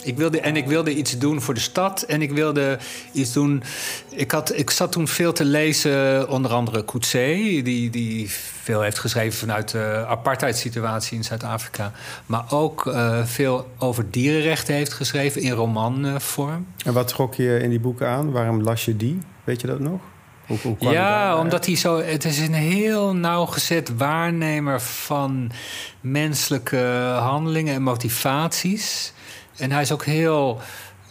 [0.04, 2.02] Ik wilde, en ik wilde iets doen voor de stad.
[2.02, 2.78] En ik wilde
[3.12, 3.62] iets doen...
[4.08, 7.62] Ik, had, ik zat toen veel te lezen, onder andere Coetzee...
[7.62, 8.30] Die, die
[8.62, 11.92] veel heeft geschreven vanuit de apartheidssituatie in Zuid-Afrika.
[12.26, 16.66] Maar ook eh, veel over dierenrechten heeft geschreven in romanvorm.
[16.84, 18.30] En wat trok je in die boeken aan?
[18.30, 19.18] Waarom las je die?
[19.44, 20.00] Weet je dat nog?
[20.46, 22.00] Hoe, hoe kwam je Ja, daar- omdat hij zo.
[22.02, 25.50] Het is een heel nauwgezet waarnemer van
[26.00, 29.12] menselijke handelingen en motivaties.
[29.56, 30.60] En hij is ook heel.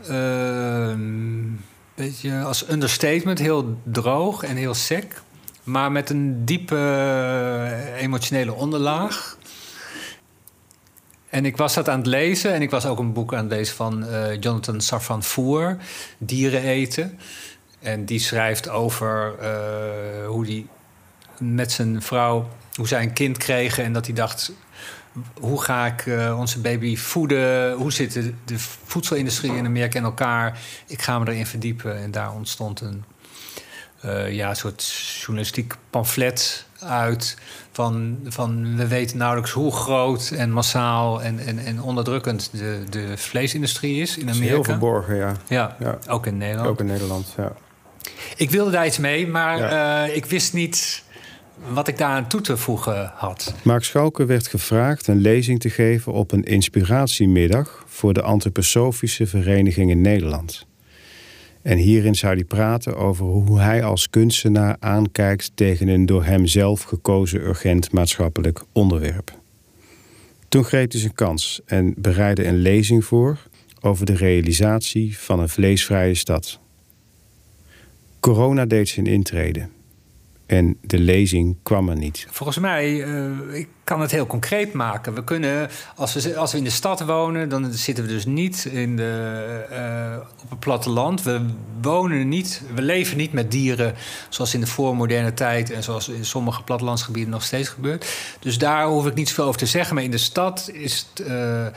[0.10, 1.00] ehm,
[1.96, 5.22] beetje als understatement, heel droog en heel sec.
[5.64, 9.38] Maar met een diepe eh, emotionele onderlaag.
[11.30, 12.54] En ik was dat aan het lezen.
[12.54, 15.78] En ik was ook een boek aan het lezen van eh, Jonathan Safran Foer,
[16.18, 17.20] Dieren eten.
[17.86, 20.68] En die schrijft over uh, hoe die
[21.38, 23.84] met zijn vrouw, hoe zij een kind kregen.
[23.84, 24.52] En dat hij dacht,
[25.40, 27.74] hoe ga ik uh, onze baby voeden?
[27.74, 30.60] Hoe zit de, de, voedselindustrie in Amerika in elkaar?
[30.88, 31.98] Ik ga me erin verdiepen.
[31.98, 33.04] En daar ontstond een
[34.06, 34.84] uh, ja, soort
[35.22, 37.38] journalistiek pamflet uit.
[37.72, 43.18] Van, van we weten nauwelijks hoe groot en massaal en, en, en onderdrukkend de, de
[43.18, 44.44] vleesindustrie is in Amerika.
[44.44, 45.36] Is heel verborgen, ja.
[45.48, 45.76] ja.
[45.80, 46.70] Ja, ook in Nederland.
[46.70, 47.52] Ook in Nederland, ja.
[48.38, 50.08] Ik wilde daar iets mee, maar ja.
[50.08, 51.04] uh, ik wist niet
[51.70, 53.56] wat ik daar aan toe te voegen had.
[53.64, 59.92] Mark Schalke werd gevraagd een lezing te geven op een inspiratiemiddag voor de Antroposofische Vereniging
[59.92, 60.66] in Nederland.
[61.62, 66.46] En hierin zou hij praten over hoe hij als kunstenaar aankijkt tegen een door hem
[66.46, 69.32] zelf gekozen urgent maatschappelijk onderwerp.
[70.50, 73.38] Toen greep hij zijn kans en bereidde een lezing voor
[73.82, 76.60] over de realisatie van een vleesvrije stad.
[78.26, 79.68] Corona deed zijn intrede.
[80.46, 82.28] En de lezing kwam er niet.
[82.30, 85.14] Volgens mij, uh, ik kan het heel concreet maken.
[85.14, 88.66] We kunnen, als we, als we in de stad wonen, dan zitten we dus niet
[88.66, 91.24] in de, uh, op het platteland.
[91.24, 91.46] We
[91.82, 93.94] wonen niet, we leven niet met dieren
[94.30, 98.16] zoals in de voormoderne tijd en zoals in sommige plattelandsgebieden nog steeds gebeurt.
[98.40, 99.96] Dus daar hoef ik niet zoveel over te zeggen.
[99.96, 101.68] Maar in de stad is het, uh,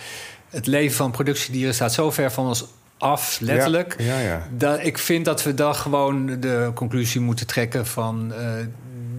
[0.49, 2.67] het leven van productiedieren staat zo ver van ons
[2.99, 3.95] af, letterlijk.
[3.99, 4.47] Ja, ja, ja.
[4.51, 8.33] Dat, ik vind dat we dan gewoon de conclusie moeten trekken van...
[8.39, 8.51] Uh,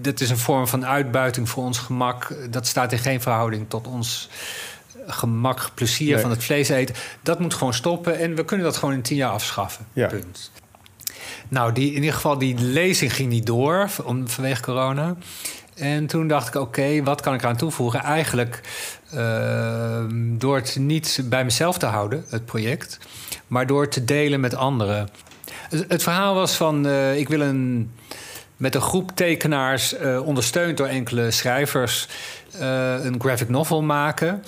[0.00, 2.34] dit is een vorm van uitbuiting voor ons gemak.
[2.50, 4.28] Dat staat in geen verhouding tot ons
[5.06, 6.20] gemak, plezier nee.
[6.20, 6.94] van het vlees eten.
[7.22, 9.86] Dat moet gewoon stoppen en we kunnen dat gewoon in tien jaar afschaffen.
[9.92, 10.06] Ja.
[10.06, 10.50] Punt.
[11.48, 15.16] Nou, die, in ieder geval, die lezing ging niet door om, vanwege corona.
[15.74, 18.00] En toen dacht ik, oké, okay, wat kan ik eraan toevoegen?
[18.00, 18.60] Eigenlijk
[19.14, 20.04] uh,
[20.38, 22.98] door het niet bij mezelf te houden, het project...
[23.46, 25.08] maar door te delen met anderen.
[25.88, 27.90] Het, verhaal was van, uh, ik wil een,
[28.56, 30.00] met een groep tekenaars...
[30.00, 32.08] Uh, ondersteund door enkele schrijvers,
[33.02, 34.44] een graphic novel maken...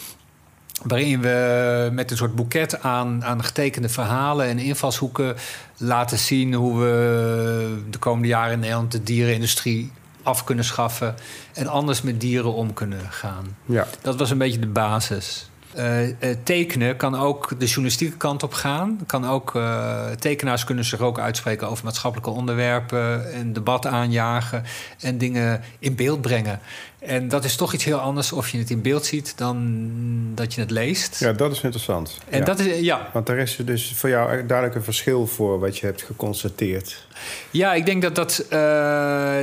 [0.83, 5.37] waarin we met een soort boeket aan, aan getekende verhalen en invalshoeken...
[5.77, 11.15] laten zien hoe we de komende jaren in Nederland de dierenindustrie af kunnen schaffen
[11.53, 13.57] en anders met dieren om kunnen gaan.
[13.65, 13.87] Ja.
[14.01, 15.51] Dat was een beetje de basis.
[15.77, 19.01] Uh, uh, tekenen kan ook de journalistieke kant op gaan.
[19.07, 24.65] Kan ook, uh, tekenaars kunnen zich ook uitspreken over maatschappelijke onderwerpen en debat aanjagen
[25.01, 26.61] en dingen in beeld brengen.
[26.99, 29.91] En dat is toch iets heel anders of je het in beeld ziet dan
[30.35, 31.21] dat je het leest.
[31.21, 32.19] Ja, dat is interessant.
[32.29, 32.45] En ja.
[32.45, 33.09] dat is, ja.
[33.13, 37.07] Want daar is er dus voor jou duidelijk een verschil voor wat je hebt geconstateerd.
[37.51, 38.47] Ja, ik denk dat, dat,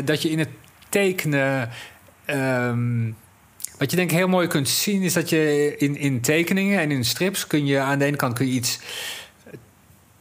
[0.06, 0.50] dat je in het
[0.90, 1.70] tekenen.
[2.28, 3.18] Um,
[3.78, 6.92] wat je denk ik heel mooi kunt zien, is dat je in, in tekeningen en
[6.92, 8.80] in strips kun je aan de ene kant kun je iets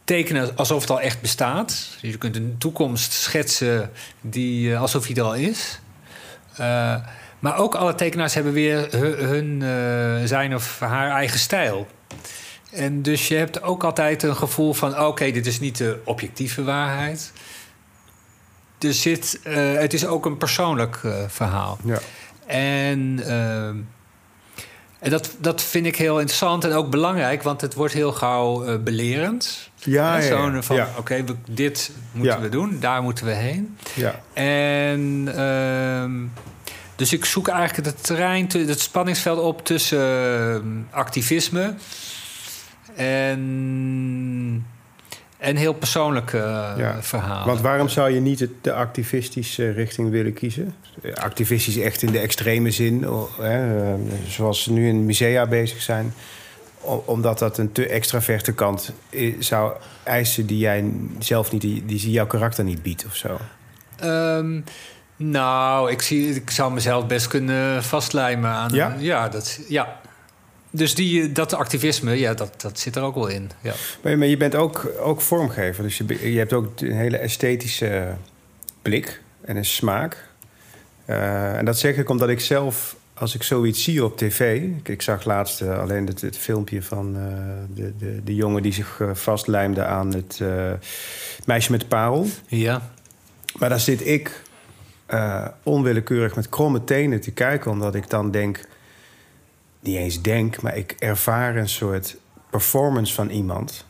[0.03, 1.97] tekenen alsof het al echt bestaat.
[2.01, 5.79] Dus je kunt een toekomst schetsen die uh, alsof die er al is.
[6.59, 6.95] Uh,
[7.39, 11.87] maar ook alle tekenaars hebben weer hun, uh, zijn of haar eigen stijl.
[12.71, 16.63] En dus je hebt ook altijd een gevoel van: oké, dit is niet de objectieve
[16.63, 17.31] waarheid
[18.79, 21.77] er zit, uh, het is ook een persoonlijk uh, verhaal.
[21.83, 21.99] Ja.
[22.45, 23.67] En, uh,
[24.99, 28.79] en dat, dat vind ik heel interessant en ook belangrijk, want het wordt heel gauw
[28.79, 29.69] belerend.
[29.75, 30.61] Ja, ja, Zo'n ja.
[30.61, 30.87] van, ja.
[30.97, 33.77] oké, okay, dit moeten we doen, daar moeten we heen.
[33.95, 34.21] Ja.
[34.33, 36.11] En ehm,
[36.95, 39.99] dus ik zoek eigenlijk het terrein, te- het spanningsveld op tussen
[40.53, 41.73] ehm, activisme
[42.95, 44.65] en,
[45.39, 47.45] en heel persoonlijke eh, Ja, verhalen.
[47.45, 50.75] Want waarom zou je niet de activistische richting willen kiezen?
[51.13, 53.05] Activistisch echt in de extreme zin,
[53.37, 56.13] hè, eh, zoals ze nu in musea bezig zijn.
[57.05, 58.93] Omdat dat een te extraverte kant
[59.39, 59.73] zou
[60.03, 63.39] eisen die jij zelf niet, die, die jouw karakter niet biedt of zo.
[63.99, 64.61] Ehm,
[65.15, 68.73] nou, ik, zie, ik zou mezelf best kunnen vastlijmen aan.
[68.73, 68.95] Ja?
[68.97, 69.99] ja, dat, ja.
[70.69, 73.51] Dus die, dat activisme, ja, dat, dat zit er ook wel in.
[73.61, 73.73] Ja.
[74.01, 78.15] Maar, je bent ook, ook vormgever, dus je, je hebt ook een hele esthetische
[78.81, 80.27] blik en een smaak.
[81.05, 84.61] Eh, en dat zeg ik omdat ik zelf, als ik zoiets zie op tv...
[84.61, 87.23] Ik, ik zag laatst eh, alleen het, het filmpje van eh,
[87.75, 90.71] de, de, de jongen die zich eh, vastlijmde aan het eh,
[91.45, 92.27] meisje met de parel.
[92.47, 92.91] ja.
[93.57, 94.41] Maar daar zit ik
[95.05, 98.65] eh, onwillekeurig met kromme tenen te kijken, omdat ik dan denk,
[99.79, 102.17] niet eens denk, maar ik ervaar een soort
[102.49, 103.85] performance van iemand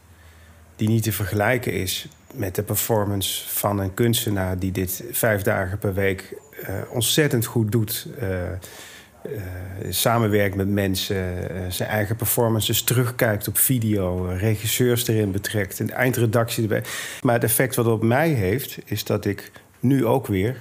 [0.76, 5.78] die niet te vergelijken is met de performance van een kunstenaar die dit vijf dagen
[5.78, 8.08] per week eh, ontzettend goed doet.
[8.20, 9.42] eh, eh,
[9.90, 16.84] samenwerkt met mensen, zijn eigen performances terugkijkt op video, regisseurs erin betrekt, een eindredactie erbij.
[17.22, 20.58] Maar het effect wat het op mij heeft, is dat ik nu ook weer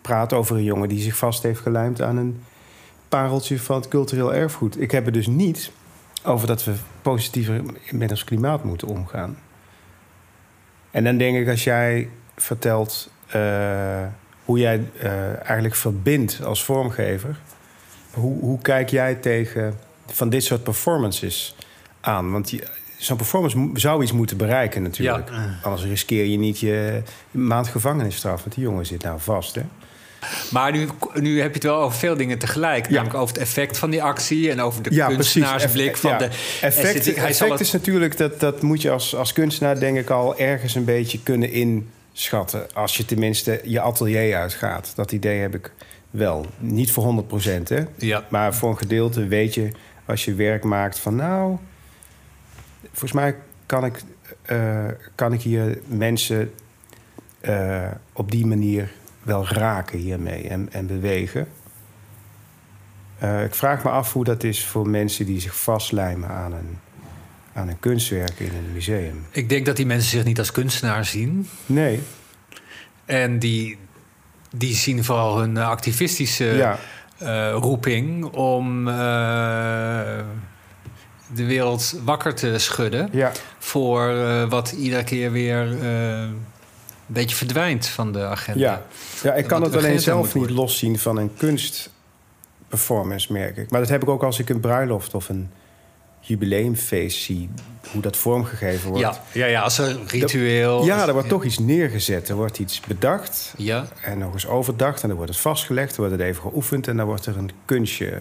[0.00, 2.42] praat over een jongen die zich vast heeft gelijmd aan een
[3.08, 4.80] pareltje van het cultureel erfgoed.
[4.80, 5.70] Ik heb het dus niet
[6.24, 9.38] over dat we positiever met ons klimaat moeten omgaan.
[10.90, 14.02] En dan denk ik, als jij vertelt eh,
[14.44, 17.36] hoe jij eh, eigenlijk verbindt als vormgever,
[18.14, 21.56] hoe, hoe kijk jij tegen van dit soort performances
[22.00, 22.30] aan?
[22.32, 22.62] Want die-
[22.98, 25.30] zo'n performance zou iets moeten bereiken natuurlijk.
[25.62, 28.40] Anders riskeer je niet je maand gevangenisstraf.
[28.42, 29.62] Want die jongen zit nou vast, hè?
[30.50, 32.86] Maar nu, nu heb je het wel over veel dingen tegelijk.
[32.86, 32.92] Ja.
[32.92, 36.18] Namelijk over het effect van die actie en over de kunstenaarsblik Eff- van ja.
[36.18, 36.24] de
[36.60, 37.04] effect.
[37.04, 40.38] Hij effect het- is natuurlijk dat, dat moet je als, als kunstenaar denk ik al
[40.38, 41.50] ergens een beetje kunnen
[42.12, 42.74] inschatten.
[42.74, 44.92] Als je tenminste je atelier uitgaat.
[44.96, 45.72] Dat idee heb ik
[46.10, 46.46] wel.
[46.58, 47.80] Niet voor 100 hè.
[47.96, 48.24] Ja.
[48.28, 49.70] Maar voor een gedeelte weet je
[50.04, 51.56] als je werk maakt van nou...
[52.82, 53.34] Volgens mij
[53.66, 54.00] kan ik,
[54.42, 56.52] eh, kan ik hier mensen
[57.40, 58.90] eh, op die manier
[59.28, 61.48] wel raken hiermee en, en bewegen.
[63.18, 66.78] Eh, ik vraag me af hoe dat is voor mensen die zich vastlijmen aan een,
[67.52, 69.26] aan een kunstwerk in een museum.
[69.30, 71.48] Ik denk dat die mensen zich niet als kunstenaar zien.
[71.66, 72.00] Nee,
[73.04, 73.78] En die,
[74.56, 76.78] die zien vooral hun activistische ja,
[77.18, 78.94] eh, roeping om eh,
[81.34, 84.14] de wereld wakker te schudden ja, voor
[84.48, 85.76] wat iedere keer weer
[87.08, 88.60] een beetje verdwijnt van de agenda.
[88.60, 88.82] ja.
[89.22, 93.70] ja ik kan het alleen zelf niet loszien van een kunstperformance, merk ik.
[93.70, 95.50] Maar dat heb ik ook als ik een bruiloft of een
[96.20, 97.48] jubileumfeest zie,
[97.92, 99.02] hoe dat vormgegeven wordt.
[99.04, 100.84] Ja, ja, ja, als een ritueel.
[100.84, 102.28] Ja, er wordt toch iets neergezet.
[102.28, 105.02] Er wordt iets bedacht Ja, en nog eens overdacht.
[105.02, 106.88] En dan wordt het vastgelegd, dan wordt het even geoefend...
[106.88, 108.20] en dan wordt er een kunstje.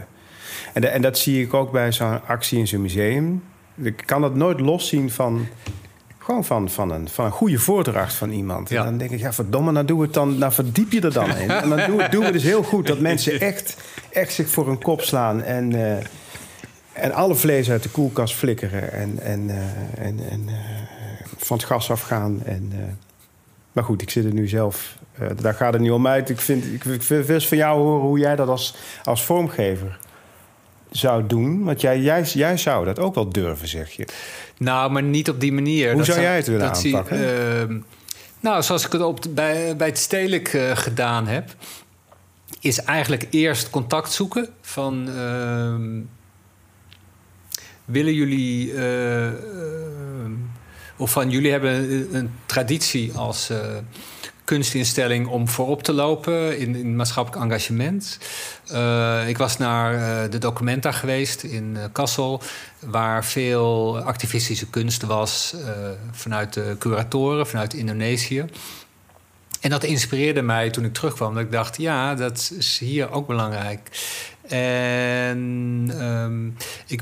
[0.73, 3.43] En, de- en dat zie ik ook bij zo'n actie in zo'n museum.
[3.75, 5.47] Ik kan dat nooit loszien van...
[6.27, 8.69] Gewoon van, van, een, van een goede voordracht van iemand.
[8.69, 8.79] Ja.
[8.79, 11.35] En dan denk ik, ja, verdomme, nou doe het dan, nou verdiep je er dan
[11.35, 11.49] in.
[11.49, 13.77] En dan doen we, doen we dus heel goed dat mensen echt,
[14.09, 16.03] echt zich voor hun kop slaan en, eh,
[16.93, 20.55] en alle vlees uit de koelkast flikkeren en, en, eh, en, en eh,
[21.37, 22.41] van het gas afgaan.
[22.45, 22.73] En,
[23.71, 24.97] maar goed, ik zit er nu zelf.
[25.41, 26.29] daar gaat het niet om uit.
[26.29, 29.99] Ik vind, ik, ik wil van jou horen hoe jij dat als, als vormgever
[30.97, 31.63] zou doen.
[31.63, 34.07] Want jij, jij, jij zou dat ook wel durven, zeg je.
[34.57, 35.87] nou, maar niet op die manier.
[35.87, 37.17] Hoe Dat zou jij het willen dat zie- aanpakken?
[37.59, 37.77] ehm,
[38.39, 41.49] nou, zoals ik het op, bij, bij het stedelijk eh, gedaan heb...
[42.59, 45.09] is eigenlijk eerst contact zoeken van...
[45.09, 45.99] ehm,
[47.85, 48.73] willen jullie...
[48.73, 50.31] eh, ehm,
[50.97, 53.59] of van jullie hebben een, een traditie als eh,
[54.47, 58.17] kunstinstelling om voorop te lopen in, in maatschappelijk engagement.
[58.67, 62.41] Eh, ik was naar eh, de Documenta geweest in eh, Kassel,
[62.79, 65.55] waar veel activistische kunst was
[66.11, 68.45] vanuit de curatoren, vanuit Indonesië.
[69.61, 71.33] En dat inspireerde mij toen ik terugkwam.
[71.33, 73.89] Dat ik dacht, ja, dat is hier ook belangrijk.
[74.47, 76.47] En ehm,
[76.87, 77.01] ik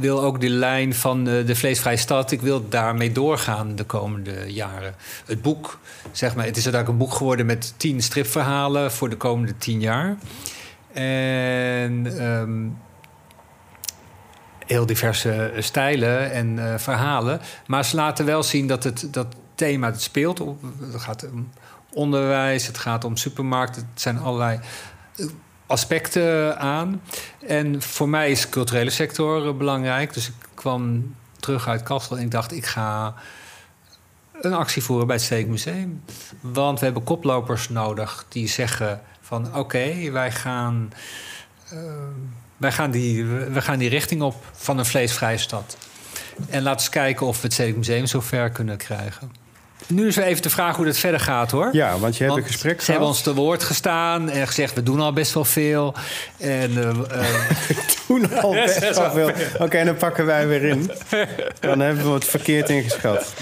[0.00, 2.30] wil ook die lijn van de, de vleesvrije stad...
[2.30, 4.94] ik wil daarmee doorgaan de komende jaren.
[5.26, 5.78] Het boek,
[6.12, 7.46] zeg maar, het is uiteindelijk een boek geworden...
[7.46, 10.16] met tien stripverhalen voor de komende tien jaar.
[10.92, 12.68] En ehm,
[14.66, 17.40] heel diverse stijlen en eh, verhalen.
[17.66, 20.38] Maar ze laten wel zien dat het dat thema het speelt.
[20.38, 21.48] Het gaat om
[21.92, 23.88] onderwijs, het gaat om supermarkten.
[23.92, 24.60] Het zijn allerlei
[25.66, 27.02] aspecten aan.
[27.46, 30.14] En voor mij is de culturele sector eh, belangrijk.
[30.14, 32.52] Dus ik kwam terug uit Kassel en ik dacht...
[32.52, 33.14] ik ga
[34.40, 36.02] een actie voeren bij het Stedelijk Museum.
[36.40, 39.56] Want we hebben koplopers nodig die zeggen van...
[39.56, 40.92] oké, wij gaan...
[41.70, 41.78] eh,
[42.56, 45.76] wij gaan die, we gaan die richting op van een vleesvrije stad.
[46.36, 49.45] En laten we eens kijken of we het Stedelijk Museum zover kunnen krijgen.
[49.88, 51.68] Nu is even de vraag hoe dat verder gaat, hoor.
[51.72, 54.74] Ja, want je hebt Want een gesprek Ze hebben ons te woord gestaan en gezegd...
[54.74, 55.94] we doen al best wel veel.
[56.38, 56.70] En
[57.10, 57.24] eh,
[58.06, 59.30] Toen al best wel veel.
[59.58, 60.90] Oké, dan pakken wij weer in.
[61.60, 63.34] Dan hebben we het verkeerd ingeschat.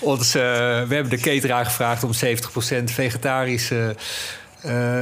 [0.00, 0.42] ons, eh,
[0.88, 3.96] we hebben de cateraar gevraagd om 70% vegetarische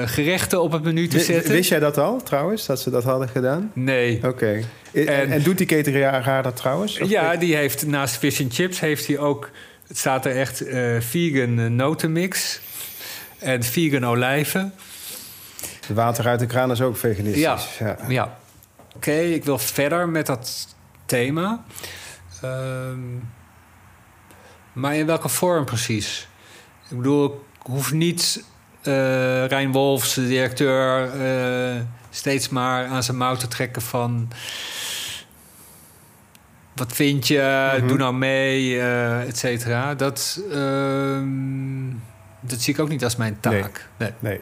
[0.04, 1.52] gerechten op het menu te zetten.
[1.52, 3.70] Wist jij dat al, trouwens, dat ze dat hadden gedaan?
[3.74, 4.20] Nee.
[4.24, 4.62] Oké.
[4.92, 7.00] En, En- en doet die cateraar dat trouwens?
[7.04, 9.50] Ja, die heeft naast fish and chips heeft hij ook...
[9.88, 12.60] Het staat er echt eh, vegan eh, notenmix
[13.38, 14.74] en vegan olijven.
[15.88, 17.42] Water uit de kraan is ook veganistisch.
[17.42, 17.58] Ja.
[17.78, 17.96] ja.
[18.08, 18.38] Ja,
[18.96, 21.64] oké, ik wil verder met dat thema.
[22.42, 22.98] Ehm,
[24.72, 26.28] maar in welke vorm precies?
[26.90, 28.44] Ik bedoel, ik hoef niet
[28.82, 31.10] eh Rijn Wolfs, de directeur,
[32.10, 34.28] steeds maar aan zijn mouw te trekken van...
[36.78, 37.72] Wat vind je?
[37.78, 37.86] Mhm.
[37.88, 39.94] Doe nou mee, eh et cetera.
[39.94, 41.88] Dat, ehm,
[42.40, 43.88] dat zie ik ook niet als mijn taak.
[43.96, 44.10] Nee.
[44.18, 44.40] Nee.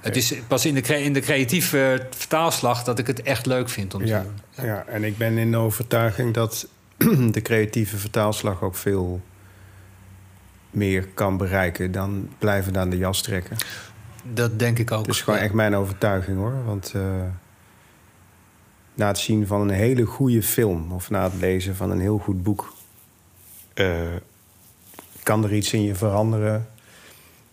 [0.00, 3.94] Het is pas in de, in de creatieve vertaalslag dat ik het echt leuk vind
[3.94, 4.66] om te Ja, doen.
[4.66, 6.68] ja, en ik ben in de overtuiging dat
[7.30, 9.20] de creatieve vertaalslag ook veel
[10.70, 13.56] meer kan bereiken dan blijven aan de jas trekken.
[14.32, 15.04] Dat denk ik ook.
[15.06, 15.44] Dat is gewoon Ja.
[15.44, 16.64] echt mijn overtuiging hoor.
[16.64, 17.02] Want eh,
[18.94, 22.18] na het zien van een hele goede film of na het lezen van een heel
[22.18, 22.72] goed boek,
[23.74, 23.86] eh,
[25.22, 26.68] kan er iets in je veranderen.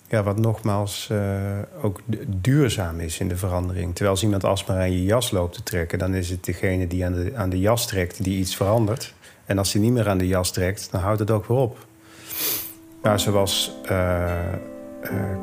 [0.07, 1.41] Ja, wat nogmaals eh,
[1.81, 3.89] ook du- duurzaam is in de verandering.
[3.89, 7.05] Terwijl als iemand alsmaar aan je jas loopt te trekken, dan is het degene die
[7.05, 9.13] aan de, aan de jas trekt die iets verandert.
[9.45, 11.85] En als hij niet meer aan de jas trekt, dan houdt het ook weer op.
[13.01, 14.31] Maar zoals eh,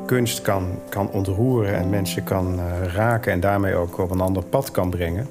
[0.05, 2.59] kunst kan, kan ontroeren en mensen kan
[2.93, 5.27] raken en daarmee ook op een ander pad kan brengen,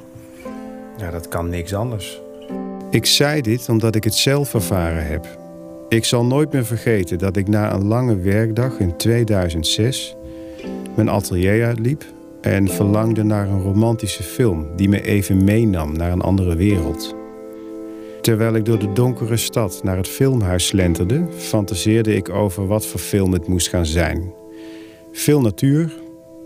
[0.98, 2.20] ja, dat kan niks anders.
[2.90, 5.38] Ik zei dit omdat ik het zelf ervaren heb.
[5.88, 10.16] Ik zal nooit meer vergeten dat ik na een lange werkdag in 2006
[10.96, 12.04] mijn atelier uitliep
[12.40, 17.14] en verlangde naar een romantische film die me even meenam naar een andere wereld.
[18.20, 23.00] Terwijl ik door de donkere stad naar het filmhuis slenterde, fantaseerde ik over wat voor
[23.00, 24.32] film het moest gaan zijn.
[25.12, 25.92] Veel natuur,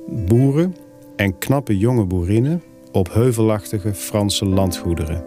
[0.06, 0.76] boeren
[1.16, 5.24] en knappe jonge boerinnen op heuvelachtige Franse landgoederen.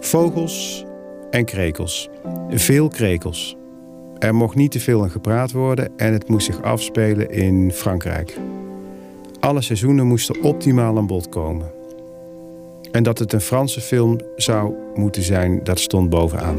[0.00, 0.84] Vogels
[1.30, 2.08] en krekels.
[2.50, 3.56] Veel krekels.
[4.18, 8.38] Er mocht niet te veel aan gepraat worden en het moest zich afspelen in Frankrijk.
[9.40, 11.70] Alle seizoenen moesten optimaal aan bod komen.
[12.92, 16.56] En dat het een Franse film zou moeten zijn, dat stond bovenaan.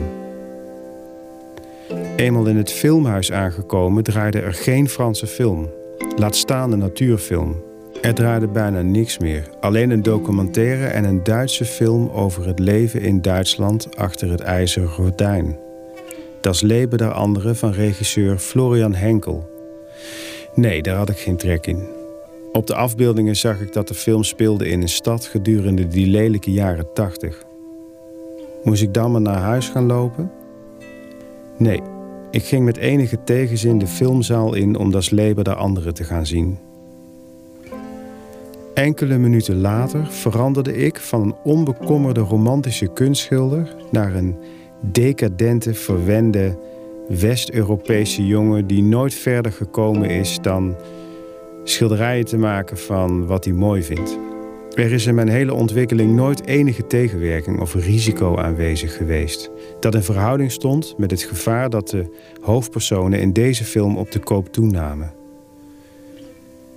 [2.16, 5.70] Eenmaal in het filmhuis aangekomen draaide er geen Franse film.
[6.16, 7.69] Laat staan een natuurfilm.
[8.02, 9.50] Er draaide bijna niks meer.
[9.60, 14.90] Alleen een documentaire en een Duitse film over het leven in Duitsland achter het ijzeren
[14.90, 15.58] gordijn.
[16.42, 19.50] Das Leben der Anderen van regisseur Florian Henkel.
[20.54, 21.88] Nee, daar had ik geen trek in.
[22.52, 26.52] Op de afbeeldingen zag ik dat de film speelde in een stad gedurende die lelijke
[26.52, 27.44] jaren tachtig.
[28.64, 30.32] Moest ik dan maar naar huis gaan lopen?
[31.58, 31.82] Nee,
[32.32, 36.26] ik ging met enige tegenzin de filmzaal in om Das Leben der Anderen te gaan
[36.26, 36.69] zien.
[38.80, 44.38] Enkele minuten later veranderde ik van een onbekommerde romantische kunstschilder naar een
[44.82, 46.58] decadente, verwende
[47.08, 50.76] West-Europese jongen die nooit verder gekomen is dan
[51.64, 54.18] schilderijen te maken van wat hij mooi vindt.
[54.74, 59.50] Er is in mijn hele ontwikkeling nooit enige tegenwerking of risico aanwezig geweest.
[59.80, 64.20] Dat in verhouding stond met het gevaar dat de hoofdpersonen in deze film op de
[64.20, 65.14] koop toenamen.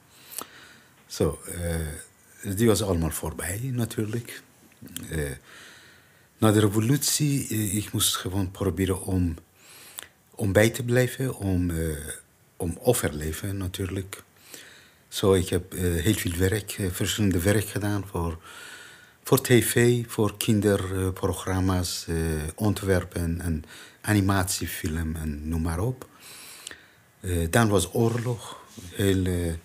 [1.05, 4.41] Zo, eh, die was allemaal voorbij natuurlijk.
[5.09, 5.32] Eh,
[6.38, 9.36] na de revolutie, eh, ik moest gewoon proberen om
[10.36, 11.97] om bij te blijven, om, uh,
[12.57, 14.23] om overleven natuurlijk.
[15.07, 18.39] Zo, ik heb heel veel werk, verschillende werk gedaan voor,
[19.23, 22.07] voor tv, voor kinderprogramma's,
[22.55, 23.63] ontwerpen en
[24.01, 26.07] animatiefilm en noem maar op.
[27.49, 28.63] dan was oorlog.
[28.91, 29.55] Heel,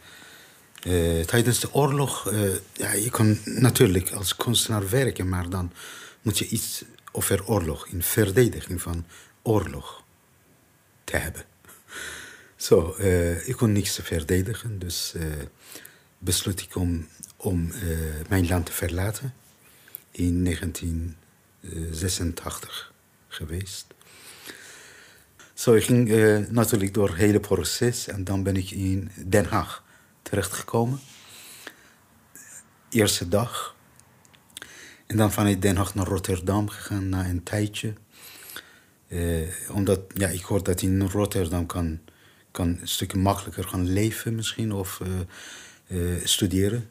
[1.27, 2.33] tijdens de oorlog,
[2.73, 5.73] ja, je kon natuurlijk als kunstenaar werken, maar dan
[6.23, 9.07] moet je iets over oorlog, in verdediging van
[9.43, 10.05] oorlog
[11.05, 11.45] te hebben.
[12.57, 15.15] Zo, uh, ik kon niks verdedigen, dus
[16.19, 17.73] besloot ik om, om
[18.29, 19.35] mijn land te verlaten.
[20.11, 22.93] In 1986
[23.29, 23.87] geweest.
[25.55, 26.09] Zo, ik ging
[26.51, 29.83] natuurlijk door het hele proces en dan ben ik in Den Haag
[30.33, 31.01] terechtgekomen.
[32.89, 33.77] Eerste dag.
[35.07, 37.93] En dan vanuit Den Haag naar Rotterdam gegaan na een tijdje.
[39.71, 42.01] omdat ja, ik hoorde dat in Rotterdam kan
[42.51, 45.01] kan een stukje makkelijker gaan leven misschien of
[45.89, 46.91] uh, studeren.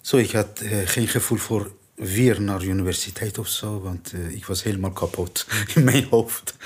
[0.00, 4.62] Zo, ik had geen gevoel voor weer naar de universiteit of zo, want ik was
[4.62, 6.56] helemaal kapot in mijn hoofd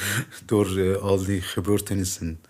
[0.44, 2.40] door al die gebeurtenissen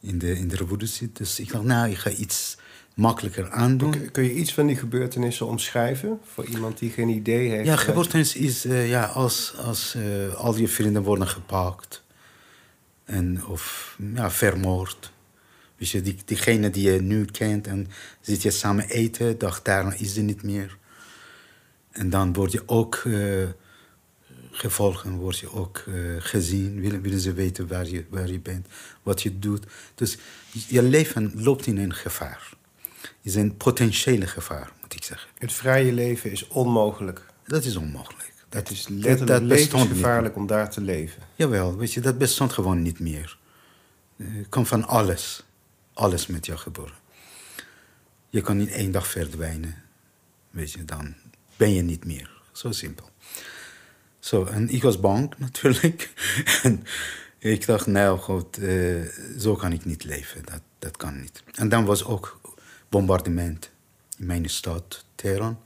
[0.00, 1.10] in de, in de revolutie.
[1.12, 2.56] Dus ik dacht, nou, ik ga iets
[2.94, 3.90] makkelijker aandoen.
[3.90, 7.66] Kun, kun je iets van die gebeurtenissen omschrijven voor iemand die geen idee heeft?
[7.66, 9.96] Ja, gebeurtenis is ja, als, als
[10.36, 12.02] al je vrienden worden gepakt
[13.04, 15.12] en, of ja, vermoord.
[15.76, 17.88] Weet je, die, diegene die je nu kent en
[18.20, 20.78] zit je samen eten, dag daarna is ze niet meer.
[21.90, 23.48] En dan word je ook uh,
[24.60, 28.66] gevolgen, word je ook uh, gezien, willen, willen ze weten waar je, waar je bent,
[29.02, 29.66] wat je doet.
[29.94, 30.18] Dus
[30.66, 32.52] je leven loopt in een gevaar.
[33.22, 35.30] Is een potentiële gevaar, moet ik zeggen.
[35.38, 37.26] Het vrije leven is onmogelijk.
[37.46, 38.32] Dat is onmogelijk.
[38.48, 41.22] Dat is letterlijk levensgevaarlijk om daar te leven.
[41.34, 43.38] Jawel, weet je, dat bestond gewoon niet meer.
[44.16, 45.42] Het kan van alles,
[45.92, 46.94] alles met jou gebeuren.
[48.28, 49.82] Je kan niet één dag verdwijnen,
[50.50, 51.14] weet je, dan
[51.56, 52.30] ben je niet meer.
[52.52, 53.09] Zo simpel.
[54.20, 56.10] Zo, en ik was bang natuurlijk.
[56.62, 56.84] en
[57.38, 59.04] ik dacht, nou goed, uh,
[59.38, 60.44] zo kan ik niet leven.
[60.44, 61.42] Dat, dat kan niet.
[61.54, 62.40] En dan was ook
[62.88, 63.70] bombardement
[64.18, 65.58] in mijn stad, Teheran.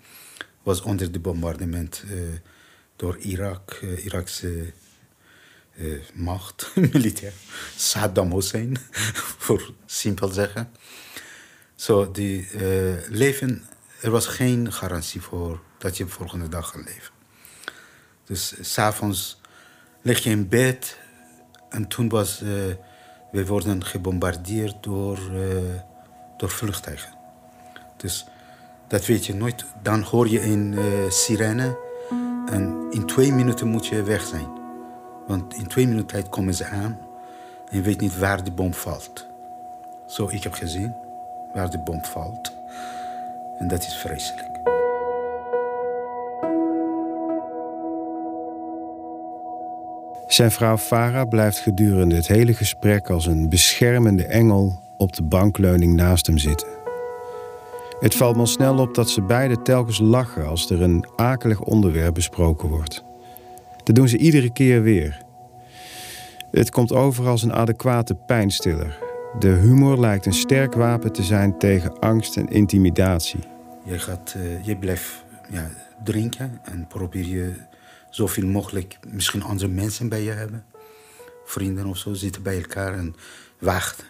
[0.62, 2.04] Was onder de bombardement...
[2.10, 2.20] Uh,
[2.96, 4.72] door Irak, uh, Irakse
[6.12, 7.32] macht, militair.
[7.76, 8.76] Saddam Hussein,
[9.44, 10.70] voor simpel zeggen.
[11.74, 12.48] Zo, die
[13.08, 13.64] leven,
[14.00, 17.13] er was geen garantie voor dat je de volgende dag gaat leven.
[18.24, 19.40] Dus s'avonds
[20.02, 20.98] lig je in bed
[21.68, 22.38] en toen was,
[23.30, 25.18] we worden gebombardeerd door,
[26.36, 27.12] door vliegtuigen.
[27.96, 28.26] Dus
[28.88, 29.64] dat weet je nooit.
[29.82, 30.76] Dan hoor je een
[31.12, 31.78] sirene
[32.46, 34.48] en in twee minuten moet je weg zijn.
[35.26, 36.98] Want in twee minuten tijd komen ze aan
[37.68, 39.26] en je weet niet waar de bom valt.
[40.06, 40.94] Zo, ik heb gezien
[41.52, 42.52] waar de bom valt.
[43.58, 44.73] En dat is vreselijk.
[50.26, 55.94] Zijn vrouw Farah blijft gedurende het hele gesprek als een beschermende engel op de bankleuning
[55.94, 56.68] naast hem zitten.
[58.00, 62.14] Het valt me snel op dat ze beiden telkens lachen als er een akelig onderwerp
[62.14, 63.04] besproken wordt.
[63.84, 65.22] Dat doen ze iedere keer weer.
[66.50, 68.98] Het komt over als een adequate pijnstiller.
[69.38, 73.40] De humor lijkt een sterk wapen te zijn tegen angst en intimidatie.
[73.84, 75.70] Je, gaat, uh, je blijft ja,
[76.04, 77.52] drinken en probeer je
[78.14, 80.64] zoveel mogelijk misschien andere mensen bij je hebben.
[81.44, 83.14] Vrienden of zo zitten bij elkaar en
[83.58, 84.06] wachten.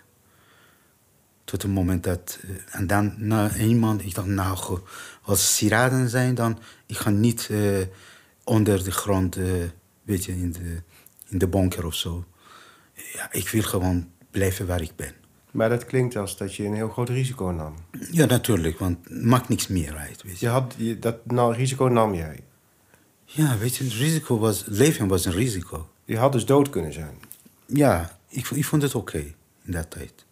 [1.45, 2.39] Tot het moment dat...
[2.43, 4.81] Eh, en dan na een maand, ik dacht, nou,
[5.23, 6.59] als sieraden zijn, dan...
[6.87, 7.79] Ik ga niet uh,
[8.45, 9.65] onder de grond, uh,
[10.03, 10.83] weet je, in de,
[11.29, 12.25] in de bunker of zo.
[13.13, 15.15] Ja, ik wil gewoon blijven waar ik ben.
[15.51, 17.75] Maar dat klinkt als dat je een heel groot risico nam.
[18.11, 20.23] Ja, natuurlijk, want het maakt niks meer uit.
[20.23, 20.47] Weet je.
[20.47, 22.41] je had, je, dat nou, risico nam jij?
[23.35, 25.89] Ja, weet je, het risico was, leven was een risico.
[26.05, 27.19] Je had dus dood kunnen zijn?
[27.67, 29.19] Ja, ik, ik vond het oké
[29.65, 30.25] in dat tijd.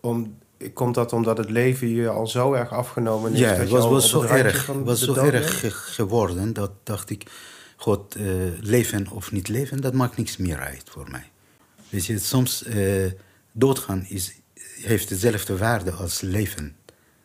[0.00, 0.38] Om,
[0.72, 3.38] Komt dat omdat het leven je al zo erg afgenomen is?
[3.38, 7.30] Ja, het was, was zo erg, was zo erg geworden dat dacht ik...
[7.80, 8.24] God, uh,
[8.60, 11.30] leven of niet leven, dat maakt niks meer uit voor mij.
[11.88, 13.10] Weet je, soms uh,
[13.52, 14.32] doodgaan is,
[14.80, 16.76] heeft dezelfde waarde als leven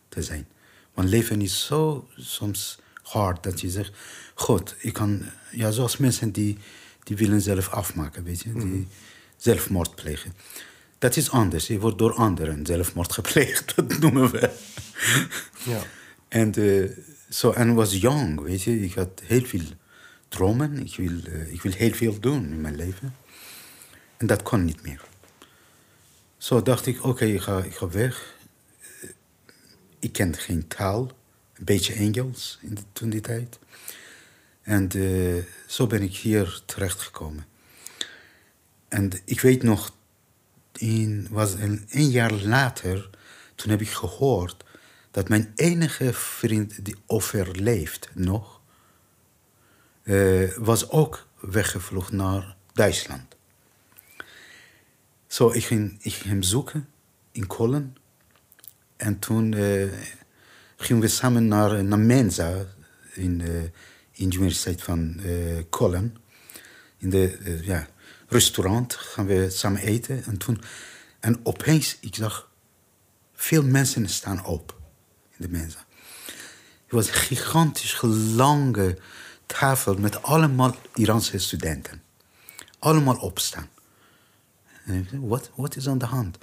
[0.09, 0.47] te zijn.
[0.93, 3.91] Want leven is zo soms hard dat je zegt...
[4.33, 5.21] God, ik kan...
[5.51, 6.57] Ja, zoals mensen die,
[7.03, 8.53] die willen zelf afmaken, weet je.
[8.53, 8.87] Die mm.
[9.37, 10.33] zelfmoord plegen.
[10.97, 11.67] Dat is anders.
[11.67, 13.75] Je wordt door anderen zelfmoord gepleegd.
[13.75, 14.49] Dat noemen we.
[15.65, 15.81] Ja.
[16.27, 16.89] En uh,
[17.29, 18.81] so, en was jong, weet je.
[18.81, 19.65] Ik had heel veel
[20.27, 20.77] dromen.
[20.77, 23.15] Ik wil, uh, ik wil heel veel doen in mijn leven.
[24.17, 25.01] En dat kon niet meer.
[26.37, 28.35] Zo dacht ik, oké, ik, ga, ik ga weg.
[29.01, 29.09] Eh,
[29.99, 31.11] Ik kende geen taal.
[31.63, 33.59] Een beetje Engels in de, toen die tijd.
[34.61, 37.45] En eh, zo ben ik hier terechtgekomen.
[38.87, 39.95] En ik weet nog,
[40.73, 43.09] in, was een, een jaar later,
[43.55, 44.63] toen heb ik gehoord
[45.11, 48.61] dat mijn enige vriend die overleeft nog,
[50.03, 53.35] eh, was ook weggevlogen naar Duitsland.
[55.27, 56.89] Zo, ik ging, ik hem zoeken
[57.31, 57.95] in Kollen.
[58.95, 59.87] En toen eh,
[60.83, 62.65] gingen we samen naar, naar Mensa
[63.13, 63.63] in, eh,
[64.11, 66.15] in de Universiteit van eh Kollen.
[66.97, 67.87] In de eh, ja,
[68.27, 70.23] restaurant gaan we samen eten.
[70.23, 70.61] En, toen,
[71.19, 72.51] en opeens, ik zag
[73.33, 74.79] veel mensen staan op
[75.29, 75.85] in de Mensa.
[76.83, 78.01] Het was een gigantisch
[78.35, 78.97] lange
[79.45, 82.01] tafel met allemaal Iraanse studenten.
[82.79, 83.69] Allemaal opstaan.
[84.85, 86.37] En ik wat, wat is aan de hand?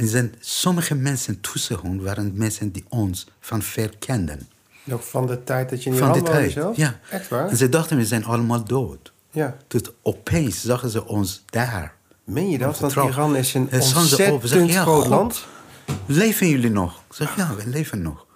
[0.00, 4.48] En er zijn sommige mensen tussen hen waren mensen die ons van ver kenden.
[4.84, 6.76] Nog van de tijd dat je in Van Iran tijd, zelf?
[6.76, 7.00] ja.
[7.10, 7.48] Echt waar?
[7.48, 9.12] En ze dachten, we zijn allemaal dood.
[9.30, 9.56] Ja.
[9.66, 11.94] Tot opeens zagen ze ons daar.
[12.24, 12.78] Meen je dat?
[12.78, 12.94] Want.
[12.94, 15.46] Iran is een ontzettend groot land.
[16.06, 17.02] Leven jullie nog?
[17.08, 18.26] Ik zeg, ja, we leven nog.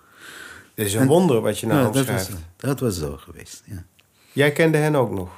[0.74, 3.84] Het is een wonder wat je nou Ja, dat, was, dat was zo geweest, ja.
[4.32, 5.30] Jij kende hen ook nog?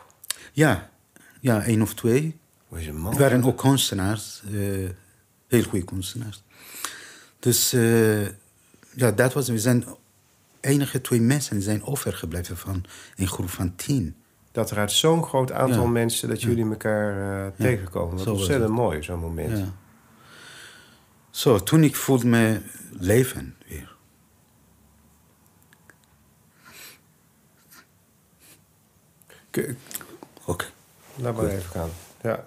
[0.53, 0.91] Ja,
[1.41, 2.39] ja één of twee.
[2.74, 3.16] Het man?
[3.18, 4.43] waren ook kunstenaars.
[4.53, 4.89] eh,
[5.49, 6.42] heel goede kunstenaars.
[7.38, 8.26] Dus eh,
[8.94, 9.49] ja, dat was...
[9.49, 9.84] We zijn
[10.61, 12.84] enige twee mensen die zijn overgebleven van
[13.16, 14.16] een groep van tien.
[14.53, 15.88] Dat er uit zo'n groot aantal Ja.
[15.88, 16.28] mensen...
[16.28, 18.18] dat jullie elkaar eh, tegenkomen.
[18.18, 19.72] Zo was ontzettend mooi, zo'n moment.
[21.30, 23.94] Zo, toen ik voelde me leven weer.
[30.44, 30.70] Oké.
[31.14, 31.90] Laat maar even gaan.
[32.22, 32.47] Ja.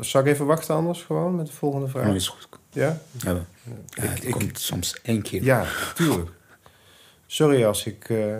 [0.00, 2.02] Zal ik even wachten anders gewoon met de volgende vraag?
[2.04, 2.48] Nou, is goed.
[2.70, 2.98] Ja?
[3.18, 3.44] Ja,
[3.90, 5.42] ja, Ik- ik- komt soms één keer.
[5.42, 6.30] Ja, tuurlijk.
[7.26, 8.36] Sorry als ik eh,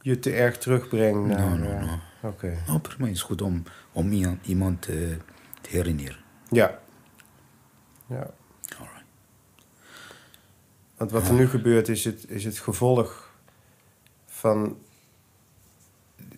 [0.00, 1.98] je te erg terugbreng no, eh, no.
[2.22, 2.58] Oké.
[2.66, 3.62] Nou, het is goed om,
[3.92, 4.12] om
[4.42, 4.94] iemand, eh,
[5.60, 6.16] te herinneren.
[6.50, 6.78] Ja.
[8.06, 8.30] Ja.
[8.78, 9.04] Alright.
[10.96, 13.30] Want wat er nu gebeurt is het, is het gevolg
[14.26, 14.78] van...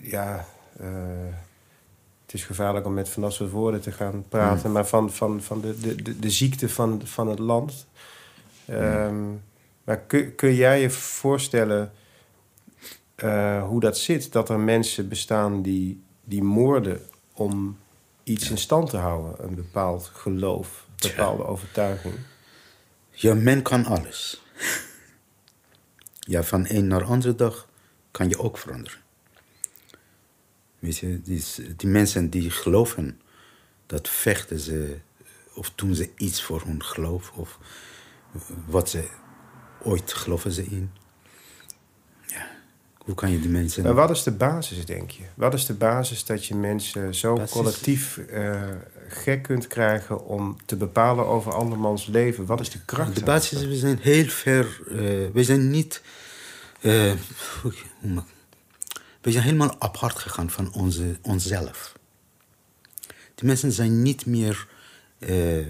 [0.00, 0.46] Ja,
[0.78, 0.86] eh,
[2.32, 4.72] het is gevaarlijk om met van dat soort woorden te gaan praten...
[4.72, 7.86] maar van, van, van de, de, de, de ziekte van, van het land.
[8.66, 9.30] Ehm,
[9.84, 11.92] maar kun, kun jij je voorstellen
[13.14, 14.32] eh, hoe dat zit?
[14.32, 17.00] Dat er mensen bestaan die, die moorden
[17.32, 17.78] om
[18.22, 19.44] iets in stand te houden.
[19.44, 22.14] Een bepaald geloof, een bepaalde overtuiging.
[23.10, 24.42] Ja, men kan alles.
[26.18, 27.68] Ja, van een naar andere dag
[28.10, 29.01] kan je ook veranderen.
[30.82, 31.44] Weet je, die,
[31.76, 33.20] die mensen die geloven,
[33.86, 34.96] dat vechten ze,
[35.54, 37.58] of doen ze iets voor hun geloof, of
[38.66, 39.08] wat ze
[39.82, 40.90] ooit geloven ze in.
[42.26, 42.46] Ja,
[42.98, 43.82] hoe kan je die mensen...
[43.82, 45.22] Maar wat is de basis, denk je?
[45.34, 47.52] Wat is de basis dat je mensen zo Basis?
[47.52, 48.62] collectief eh,
[49.08, 52.46] gek kunt krijgen om te bepalen over andermans leven?
[52.46, 53.14] Wat is de kracht?
[53.14, 54.80] De basis is, we zijn heel ver.
[54.88, 54.96] eh,
[55.32, 56.02] we zijn niet.
[56.80, 57.12] eh,
[57.62, 57.72] hoe-
[59.22, 61.92] we zijn helemaal apart gegaan van onze, onszelf.
[63.34, 64.68] Die mensen zijn niet meer
[65.18, 65.66] eh,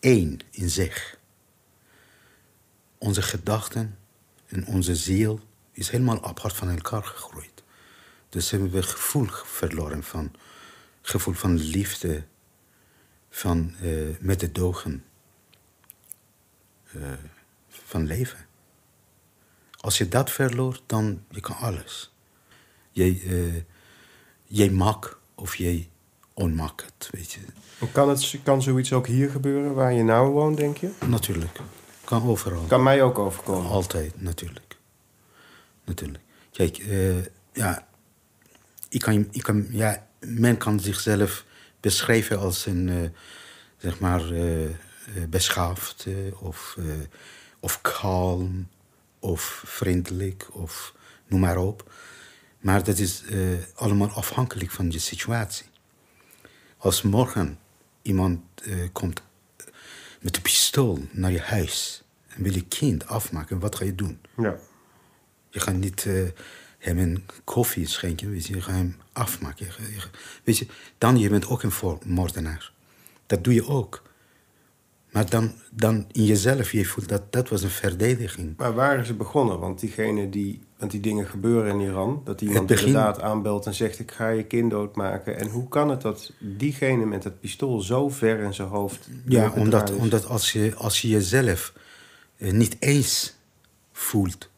[0.00, 1.18] één in zich.
[2.98, 3.98] Onze gedachten
[4.46, 5.40] en onze ziel
[5.72, 7.62] is helemaal apart van elkaar gegroeid.
[8.28, 10.32] Dus hebben we gevoel verloren van
[11.02, 12.24] gevoel van liefde,
[13.30, 13.90] van eh,
[14.20, 15.04] met de dogen
[16.92, 17.12] eh,
[17.68, 18.46] van leven.
[19.80, 22.09] Als je dat verloor, dan je kan alles.
[22.90, 23.62] Jij, eh,
[24.44, 25.88] jij mag of jij
[26.34, 27.40] onmak het, weet je.
[27.92, 30.90] Kan, het, kan zoiets ook hier gebeuren, waar je nou woont, denk je?
[31.06, 31.60] Natuurlijk.
[32.04, 32.64] Kan overal.
[32.64, 33.70] Kan mij ook overkomen.
[33.70, 34.76] Altijd, natuurlijk.
[35.84, 36.24] Natuurlijk.
[36.52, 37.22] Kijk, eh,
[37.52, 37.86] ja,
[38.88, 41.44] ik kan, ik kan, ja, men kan zichzelf
[41.80, 43.08] beschrijven als een, eh,
[43.76, 44.64] zeg maar, eh,
[45.14, 46.84] eh, beschaafd eh, of, eh,
[47.60, 48.68] of kalm
[49.18, 50.94] of vriendelijk of
[51.26, 51.92] noem maar op.
[52.60, 53.38] Maar dat is eh,
[53.74, 55.66] allemaal afhankelijk van je situatie.
[56.76, 57.58] Als morgen
[58.02, 59.22] iemand eh, komt
[60.20, 64.20] met een pistool naar je huis en wil je kind afmaken, wat ga je doen?
[64.36, 64.56] Ja.
[65.50, 66.22] Je gaat niet eh,
[66.78, 69.66] hem een koffie schenken, weet je, je gaat hem afmaken.
[69.66, 70.66] Je, gaat- je gaat- weet je,
[70.98, 72.72] dan je bent ook een moordenaar.
[73.26, 74.02] Dat doe je ook.
[75.10, 78.56] Maar dan, dan in jezelf, je voelt dat dat was een verdediging.
[78.56, 79.58] Maar waar is het begonnen?
[79.58, 82.20] Want diegene die Want die dingen gebeuren in Iran.
[82.24, 85.36] Dat iemand inderdaad aanbelt en zegt: Ik ga je kind doodmaken.
[85.38, 89.08] En hoe kan het dat diegene met het pistool zo ver in zijn hoofd.
[89.24, 91.72] Ja, omdat, omdat als, je, als je jezelf
[92.36, 93.34] eh, niet eens
[93.92, 94.50] voelt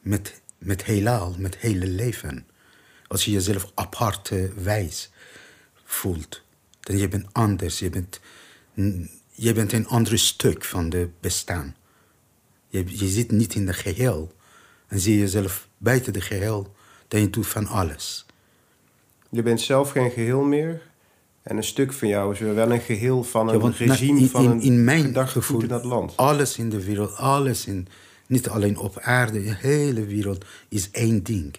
[0.00, 2.46] met, met heelal, met hele leven.
[3.06, 4.32] Als je jezelf apart
[4.62, 5.10] wijs
[5.84, 6.42] voelt.
[6.80, 7.78] Dan je bent anders.
[7.78, 8.20] Je bent,
[9.30, 11.76] je bent een ander stuk van de bestaan.
[12.68, 14.36] Je, je zit niet in de geheel.
[14.88, 16.74] En zie je jezelf buiten de geheel.
[17.08, 18.26] Dan je doet van alles.
[19.30, 20.82] Je bent zelf geen geheel meer.
[21.42, 24.20] En een stuk van jou is wel een geheel van een Ja, want na- regime
[24.20, 26.16] in, van in, een in mijn gevoel, in dat land.
[26.16, 27.88] alles in de wereld, alles in,
[28.26, 31.54] niet alleen op aarde, de hele wereld is één ding.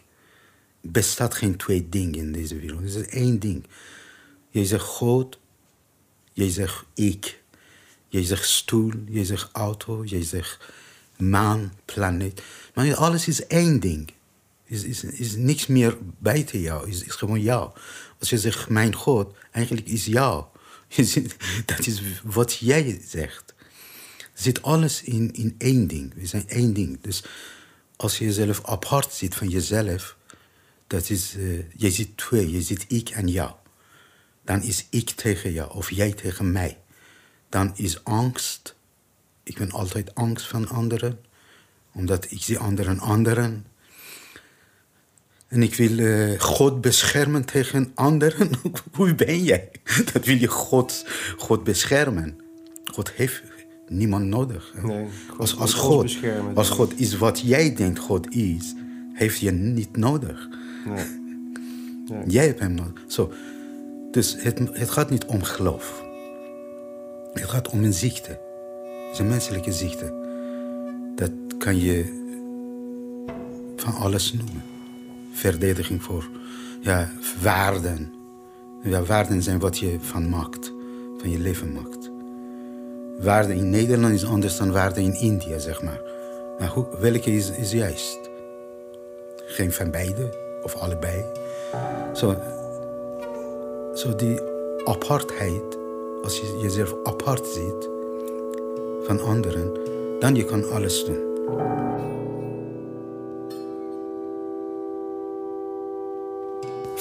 [0.81, 2.79] Er bestaat geen twee dingen in deze wereld.
[2.81, 3.65] Het is één ding.
[4.49, 5.39] Je zegt God,
[6.33, 7.41] je zegt ik,
[8.07, 10.71] je zegt stoel, je zegt auto, je zegt
[11.17, 12.41] maan, planeet.
[12.87, 14.11] Alles is één ding.
[14.65, 17.71] Is, is, is niks meer buiten jou, is, is gewoon jou.
[18.19, 20.45] Als je zegt mijn God, eigenlijk is jou.
[21.65, 23.53] Dat is wat jij zegt.
[24.33, 26.13] Zit alles in, in één ding.
[26.15, 27.01] We zijn één ding.
[27.01, 27.23] Dus
[27.95, 30.17] als je jezelf apart ziet van jezelf,
[30.87, 33.51] dat is, eh, je ziet twee, je ziet ik en jou.
[34.43, 36.77] Dan is ik tegen jou of jij tegen mij.
[37.49, 38.75] Dan is angst.
[39.43, 41.19] Ik ben altijd angst van anderen,
[41.93, 43.65] omdat ik zie anderen anderen.
[45.47, 48.49] En ik wil eh, God beschermen tegen anderen.
[48.95, 49.71] Hoe ben jij?
[50.13, 51.05] Dat wil je God,
[51.37, 52.37] God beschermen.
[52.85, 53.43] God heeft
[53.87, 54.73] niemand nodig.
[54.75, 54.87] hè.
[54.87, 56.17] Nee, God als, als, God,
[56.55, 58.73] als God is wat jij denkt God is,
[59.13, 60.47] heeft je niet nodig.
[60.85, 61.05] Nee.
[62.27, 63.03] Jij hebt hem nodig.
[63.07, 63.33] Zo.
[64.11, 66.03] Dus het, het gaat niet om geloof.
[67.33, 68.29] Het gaat om een ziekte.
[68.29, 70.18] Het is een menselijke ziekte.
[71.59, 72.05] Kan je
[73.75, 74.63] van alles noemen.
[75.31, 76.29] Verdediging voor
[76.81, 78.13] ja, waarden.
[78.83, 80.73] Ja, waarden zijn wat je van maakt,
[81.17, 82.09] van je leven maakt.
[83.23, 86.01] Waarde in Nederland is anders dan waarde in India, zeg maar.
[86.73, 88.29] Hoe, welke is, is juist?
[89.45, 91.25] Geen van beide of allebei.
[92.13, 92.35] Zo,
[93.93, 94.39] zo die
[94.83, 95.77] apartheid,
[96.23, 97.89] als je jezelf apart ziet
[99.03, 99.71] van anderen,
[100.19, 101.28] dan je kan alles doen.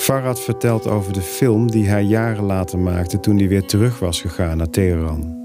[0.09, 4.21] Farad vertelt over de film die hij jaren later maakte toen hij weer terug was
[4.21, 5.37] gegaan naar Teheran.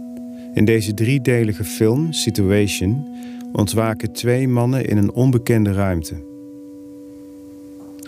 [0.53, 3.07] In deze driedelige film, Situation,
[3.51, 6.15] ontwaken twee mannen in een onbekende ruimte.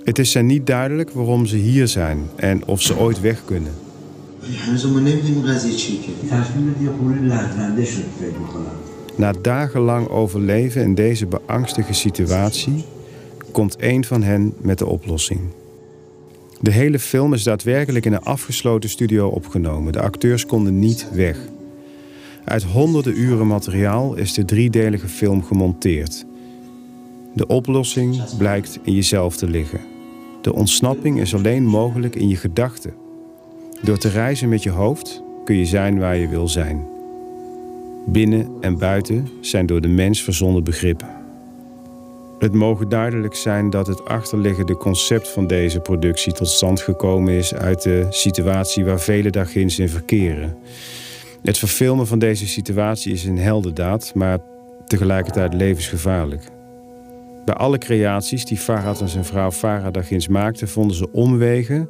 [0.04, 3.72] Het is hen niet duidelijk waarom ze hier zijn en of ze ooit weg kunnen.
[9.16, 12.84] Na dagenlang overleven in deze beangstige situatie
[13.52, 15.40] komt een van hen met de oplossing.
[16.60, 19.94] De hele film is daadwerkelijk in een afgesloten studio opgenomen.
[19.94, 21.38] De acteurs konden niet weg.
[22.44, 26.26] Uit honderden uren materiaal is de driedelige film gemonteerd.
[27.34, 29.80] De oplossing blijkt in jezelf te liggen.
[30.42, 32.94] De ontsnapping is alleen mogelijk in je gedachten.
[33.82, 36.95] Door te reizen met je hoofd kun je zijn waar je wil zijn.
[38.06, 41.08] Binnen en buiten zijn door de mens verzonnen begrippen.
[42.40, 47.54] Het mogen duidelijk zijn dat het achterliggende concept van deze productie tot stand gekomen is
[47.54, 50.58] uit de situatie waar vele dagins in verkeren.
[51.42, 54.40] Het verfilmen van deze situatie is een heldendaad, maar
[54.86, 56.44] tegelijkertijd levensgevaarlijk.
[57.46, 61.90] Bij alle creaties die Farhad en zijn vrouw Farah dagins maakten, vonden ze omwegen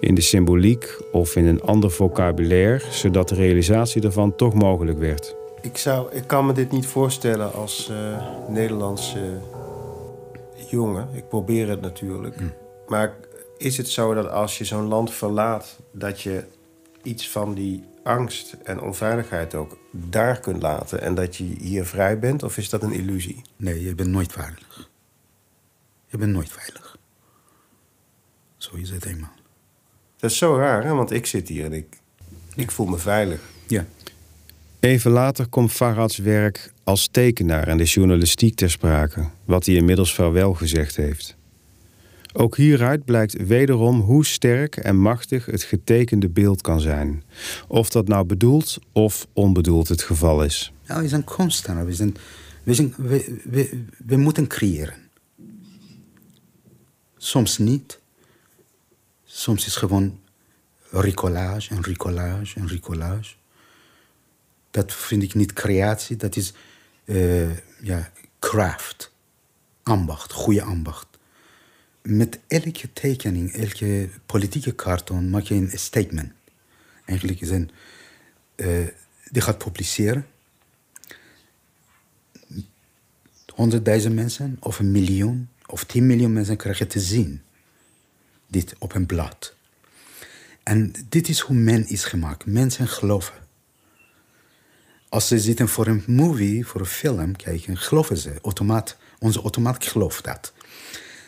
[0.00, 5.34] in de symboliek of in een ander vocabulaire, zodat de realisatie daarvan toch mogelijk werd.
[5.60, 9.40] Ik, zou, ik kan me dit niet voorstellen als eh, Nederlandse
[10.68, 11.08] jongen.
[11.12, 12.36] Ik probeer het natuurlijk.
[12.86, 13.14] Maar
[13.58, 16.44] is het zo dat als je zo'n land verlaat, dat je
[17.02, 22.18] iets van die angst en onveiligheid ook daar kunt laten en dat je hier vrij
[22.18, 22.42] bent?
[22.42, 23.42] Of is dat een illusie?
[23.56, 24.90] Nee, je bent nooit veilig.
[26.06, 26.96] Je bent nooit veilig.
[28.56, 29.35] Zo is het eenmaal.
[30.18, 30.94] Dat is zo raar, hè?
[30.94, 31.86] want ik zit hier en ik,
[32.54, 33.40] ik voel me veilig.
[33.66, 33.86] Ja.
[34.80, 40.14] Even later komt Farads werk als tekenaar en de journalistiek ter sprake, wat hij inmiddels
[40.14, 41.36] vaarwel gezegd heeft.
[42.32, 47.22] Ook hieruit blijkt wederom hoe sterk en machtig het getekende beeld kan zijn.
[47.68, 50.72] Of dat nou bedoeld of onbedoeld het geval is.
[50.82, 51.86] Ja, we zijn kunstenaar.
[51.86, 52.16] We, zijn,
[52.62, 54.94] we, zijn, we, we, we moeten creëren.
[57.16, 58.00] Soms niet.
[59.36, 60.20] Soms is gewoon
[60.90, 63.34] ricolage en ricolage en ricolage.
[64.70, 66.52] Dat vind ik niet creatie, dat is
[67.04, 69.12] eh, ja, craft.
[69.82, 71.06] ambacht, goede ambacht.
[72.02, 76.32] Met elke tekening, elke politieke karton maak je een statement.
[77.04, 77.70] Eigenlijk is een,
[78.54, 78.86] eh,
[79.30, 80.26] die gaat publiceren.
[83.54, 87.40] Honderdduizend mensen of een miljoen of tien miljoen mensen krijgen te zien.
[88.46, 89.54] Dit op een blad.
[90.62, 92.46] En dit is hoe men is gemaakt.
[92.46, 93.34] Mensen geloven.
[95.08, 98.38] Als ze zitten voor een movie, voor een film kijken, geloven ze.
[98.42, 100.52] Automaat, onze automaat gelooft dat.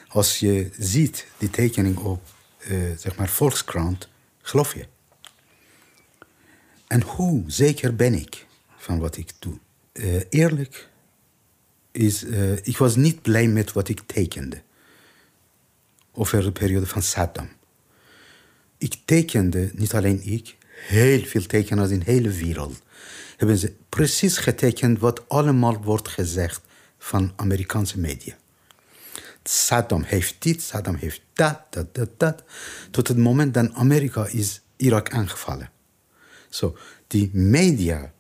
[0.09, 2.23] Als je ziet die tekening op,
[2.59, 4.09] eh, zeg maar, Volkskrant,
[4.43, 4.87] geloof je.
[6.87, 8.47] En hoe zeker ben ik
[8.77, 9.59] van wat ik doe?
[9.93, 10.89] Eh, eerlijk
[11.91, 14.62] is, eh, ik was niet blij met wat ik tekende.
[16.19, 17.49] Over de periode van Saddam.
[18.79, 22.83] Ik tekende, niet alleen ik, heel veel tekenaars in de hele wereld.
[23.37, 26.61] Hebben ze precies getekend wat allemaal wordt gezegd
[26.99, 28.35] van Amerikaanse media.
[29.43, 32.43] Saddam heeft dit, Saddam heeft dat, dat, dat, dat.
[32.91, 35.71] Tot het moment dat Amerika is Irak aangevallen.
[36.49, 38.12] Zo, die media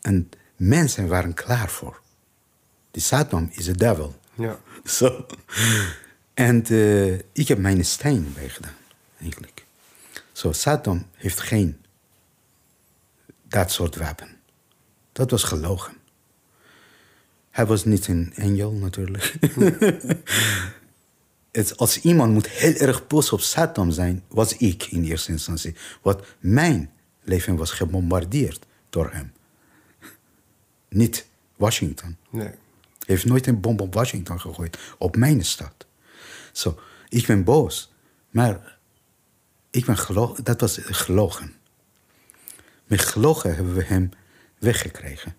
[0.00, 2.00] en mensen waren klaar voor.
[2.90, 4.14] Die Saddam is de devil.
[4.34, 4.60] Ja.
[4.84, 5.26] Zo.
[6.34, 8.76] En eh, ik heb mijn steen bij gedaan,
[9.20, 9.64] eigenlijk.
[10.32, 11.80] Zo, Saddam heeft geen
[13.48, 14.28] dat soort wapen.
[15.12, 15.94] Dat was gelogen.
[17.50, 19.34] Hij was niet een engel, natuurlijk.
[21.52, 25.74] Het, als iemand moet heel erg boos op Saddam zijn, was ik in eerste instantie.
[26.02, 26.90] Want mijn
[27.22, 29.32] leven was gebombardeerd door hem.
[30.88, 31.26] Niet
[31.56, 32.16] Washington.
[32.30, 32.46] Nee.
[32.46, 32.56] Hij
[32.98, 35.83] heeft nooit een bom op Washington gegooid, op mijn stad.
[36.54, 36.78] Zo,
[37.08, 37.92] ik ben boos,
[38.30, 38.76] maar
[39.70, 39.96] ik ben
[40.42, 41.52] dat was gelogen.
[42.86, 44.10] Met gelogen hebben we hem
[44.58, 45.34] weggekregen.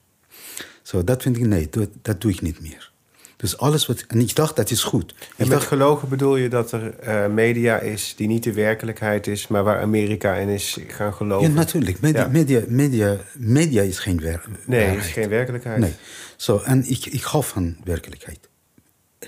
[0.81, 2.93] Zo, dat vind ik, nee, dat, dat doe ik niet meer.
[3.37, 5.11] Dus alles wat, en ik dacht, dat is goed.
[5.19, 8.53] En Ik met dacht, gelogen bedoel je dat er eh, media is die niet de
[8.53, 11.47] werkelijkheid is, maar waar Amerika in is gaan geloven?
[11.49, 12.27] ja, natuurlijk, media, Ja.
[12.27, 15.79] media, media, media is geen wer- Nee, is geen werkelijkheid.
[15.79, 15.93] Nee.
[16.35, 18.49] Zo, en ik, ik hou van werkelijkheid.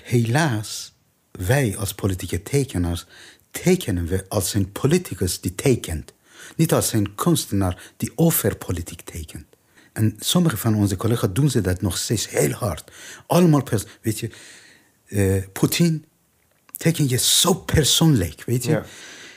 [0.02, 0.94] Helaas,
[1.30, 3.06] wij als politieke tekenaars
[3.50, 6.12] tekenen we als een politicus die tekent.
[6.56, 9.46] Niet als een kunstenaar die over politiek tekent.
[9.92, 12.90] En sommige van onze collega's doen ze dat nog steeds heel hard.
[13.26, 14.30] Allemaal, pers- weet je,
[15.06, 16.04] eh Poetin
[16.76, 18.70] teken je zo persoonlijk, weet je.
[18.70, 18.84] Ja.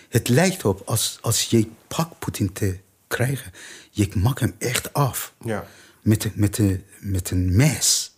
[0.10, 2.78] Het lijkt op als, als je pakt Poetin te
[3.08, 3.52] krijgen,
[3.92, 5.68] je maakt hem echt af Ja.
[6.02, 6.60] met, met,
[7.00, 8.11] met een mes.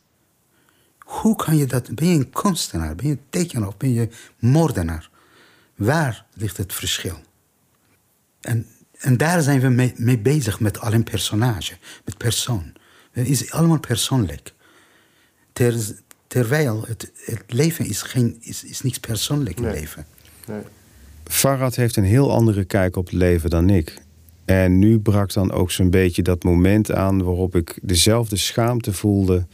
[1.22, 1.96] Hoe kan je dat?
[1.96, 2.96] Ben je een kunstenaar?
[2.96, 3.68] Ben je een tekenaar?
[3.68, 4.08] Of ben je
[4.40, 5.10] moordenaar?
[5.76, 7.18] Waar ligt het verschil?
[8.42, 8.66] En,
[9.00, 12.74] en daar zijn we mee, mee bezig met al een personage, met persoon.
[13.12, 14.54] Het is allemaal persoonlijk.
[15.54, 15.76] Ter,
[16.28, 19.74] terwijl het, het leven is, geen, is, is niks persoonlijk in Nee.
[19.74, 20.06] leven.
[20.48, 20.62] Nee.
[21.24, 24.02] Farad heeft een heel andere kijk op het leven dan ik.
[24.46, 29.46] En nu brak dan ook zo'n beetje dat moment aan waarop ik dezelfde schaamte voelde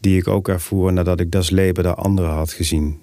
[0.00, 3.00] die ik ook ervoer nadat ik Das Leben der anderen had gezien.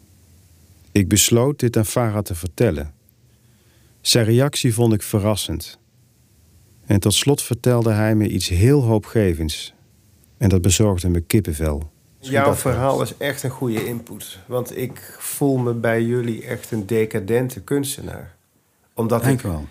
[0.92, 2.94] Ik besloot dit aan Farad te vertellen.
[4.02, 5.80] Zijn reactie vond ik verrassend.
[6.86, 9.74] En tot slot vertelde hij me iets heel hoopgevends.
[10.38, 11.92] En dat bezorgde me kippenvel.
[12.20, 14.40] Jouw dat verhaal is echt een goede input.
[14.48, 18.36] Want ik voel me bij jullie echt een decadente kunstenaar.
[18.94, 19.66] Omdat Dank ik, u wel.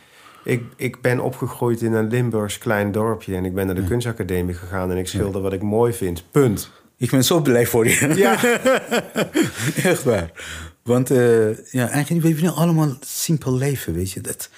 [0.44, 3.36] ik, ik ben opgegroeid in een Limburgs klein dorpje...
[3.36, 6.24] en ik ben naar de kunstacademie gegaan en ik schilder wat ik mooi vind.
[6.30, 6.70] Punt.
[6.96, 8.12] Ik ben zo blij voor je.
[8.14, 8.38] Ja.
[9.90, 10.30] Echt waar.
[10.82, 14.20] Want eh, ja, eigenlijk, we hebben allemaal simpel leven, weet je.
[14.20, 14.48] Dat,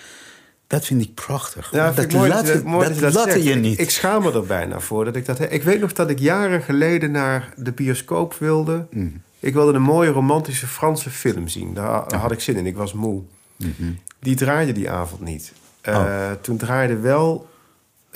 [0.66, 1.68] dat vind ik prachtig.
[1.72, 3.44] Ja, dat mooi laat, dat, je- mooi dat dat je dat laat zegt.
[3.44, 3.78] je niet.
[3.78, 5.40] Ik schaam me er bijna voor dat ik dat...
[5.52, 8.86] Ik weet nog dat ik jaren geleden naar de bioscoop wilde.
[8.90, 9.06] Mhm.
[9.40, 11.74] Ik wilde een mooie romantische Franse film zien.
[11.74, 12.66] Daar, daar had ik zin in.
[12.66, 13.22] Ik was moe.
[13.56, 13.90] Mhm.
[14.20, 15.52] Die draaide die avond niet.
[15.80, 16.30] Eh, Oh.
[16.40, 17.48] Toen draaiden wel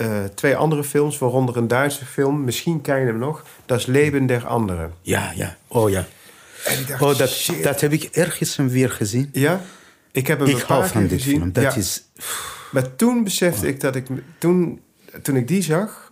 [0.00, 2.44] eh, twee andere films, waaronder een Duitse film.
[2.44, 3.44] Misschien ken je hem nog.
[3.66, 4.92] Dat is Leben der Anderen.
[5.02, 5.56] Ja, ja.
[5.68, 6.06] Oh ja.
[6.64, 7.62] En ik dacht, Oh, dat, shit.
[7.62, 9.28] dat heb ik ergens weer gezien.
[9.32, 9.60] Ja?
[10.12, 11.38] Ik heb hem Ik een hou paar van keer dit gezien.
[11.38, 11.52] film.
[11.52, 11.74] Dat Ja.
[11.74, 12.02] is...
[12.70, 14.06] Maar toen besefte ik dat ik...
[14.38, 14.80] Toen,
[15.22, 16.08] toen ik die zag...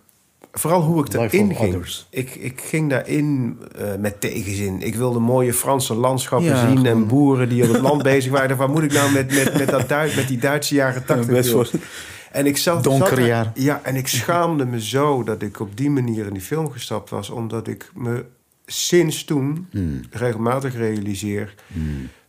[0.51, 1.75] Vooral hoe ik erin ging.
[1.75, 2.07] Others.
[2.09, 4.81] Ik, ik ging daarin eh, met tegenzin.
[4.81, 6.85] Ik wilde mooie Franse landschappen Ja, zien...
[6.85, 8.57] en boeren die op het land bezig waren.
[8.57, 11.27] Waar moet ik nou met, met, met, dat Duits, met die Duitse jaren tachtig?
[11.27, 11.57] best wil?
[11.71, 11.81] wel.
[12.31, 12.83] En ik zat,
[13.25, 13.51] jaren.
[13.55, 17.09] Ja, en ik schaamde me zo dat ik op die manier in die film gestapt
[17.09, 17.29] was.
[17.29, 18.25] Omdat ik me
[18.65, 20.01] sinds toen Hmm.
[20.09, 21.55] regelmatig realiseer...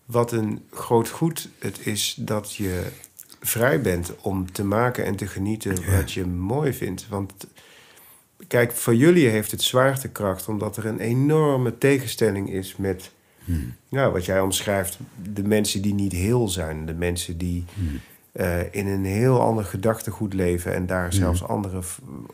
[0.05, 2.87] wat een groot goed het is dat je
[3.41, 7.09] vrij bent om te maken en te genieten wat je mooi vindt.
[7.09, 7.33] Want
[8.47, 10.49] kijk, voor jullie heeft het zwaartekracht...
[10.49, 13.11] omdat er een enorme tegenstelling is met
[13.89, 14.99] Ja, wat jij omschrijft,
[15.33, 17.65] de mensen die niet heel zijn, de mensen die
[18.33, 21.81] eh, in een heel ander gedachtegoed leven en daar zelfs andere,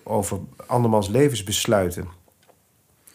[0.02, 2.08] over andermans levens besluiten.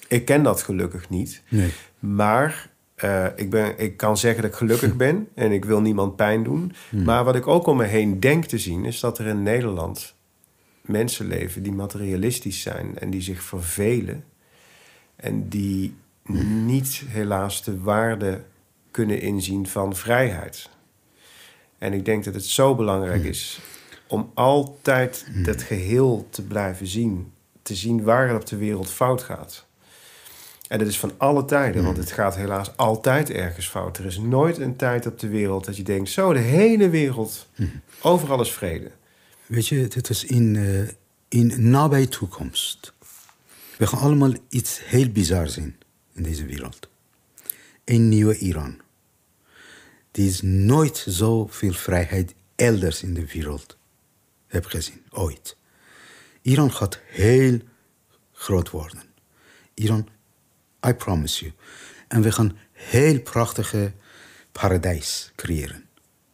[0.07, 1.41] Ik ken dat gelukkig niet.
[1.49, 1.73] Nee.
[1.99, 6.15] Maar eh, ik, ben, ik kan zeggen dat ik gelukkig ben en ik wil niemand
[6.15, 6.73] pijn doen.
[6.89, 10.15] Maar wat ik ook om me heen denk te zien, is dat er in Nederland
[10.81, 14.23] mensen leven die materialistisch zijn en die zich vervelen.
[15.15, 15.95] En die
[16.65, 18.43] niet helaas de waarde
[18.91, 20.69] kunnen inzien van vrijheid.
[21.81, 23.59] En ik denk dat het zo belangrijk is
[24.07, 27.31] om altijd dat geheel te blijven zien.
[27.61, 29.65] Te zien waar het op de wereld fout gaat.
[30.67, 33.97] En dat is van alle tijden, want het gaat helaas altijd ergens fout.
[33.97, 37.47] Er is nooit een tijd op de wereld dat je denkt: zo, de hele wereld,
[38.01, 38.91] overal is vrede.
[39.45, 42.93] Weet je, dit is in, eh, in nabije toekomst.
[43.77, 45.75] We gaan allemaal iets heel bizar zien
[46.13, 46.89] in deze wereld.
[47.85, 48.80] Een nieuwe Iran.
[50.11, 53.77] Die is nooit zoveel vrijheid elders in de wereld
[54.47, 55.57] heb gezien, ooit.
[56.41, 57.59] Iran gaat heel
[58.31, 59.01] groot worden.
[59.73, 60.07] Iran,
[60.87, 61.53] I promise you.
[62.07, 63.93] En we gaan heel prachtige
[64.51, 65.85] paradijs creëren.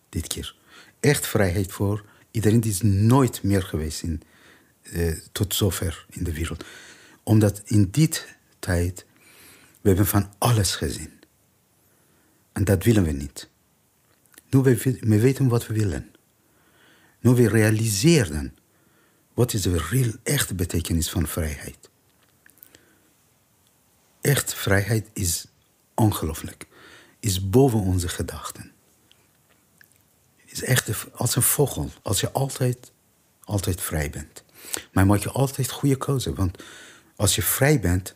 [0.10, 0.56] Dit keer.
[1.00, 4.22] Echt vrijheid voor iedereen die is nooit meer geweest in,
[4.82, 6.64] eh, tot zover in de wereld.
[7.24, 9.06] Omdat in dit tijd,
[9.82, 11.12] we hebben van alles gezien.
[12.52, 13.50] En dat willen we niet.
[14.50, 16.12] Nu we, we weten wat we willen.
[17.20, 18.56] Nu we realiseren
[19.34, 21.90] wat is de real, echte betekenis van vrijheid.
[24.22, 25.46] Echt vrijheid is
[25.96, 26.68] ongelooflijk.
[27.20, 28.72] Is boven onze gedachten.
[30.46, 31.92] Is echt als een vogel.
[32.02, 32.92] Als je altijd,
[33.44, 34.44] altijd vrij bent.
[34.92, 36.34] Maar maak je altijd goede keuze.
[36.34, 36.64] Want
[37.16, 38.16] als je vrij bent,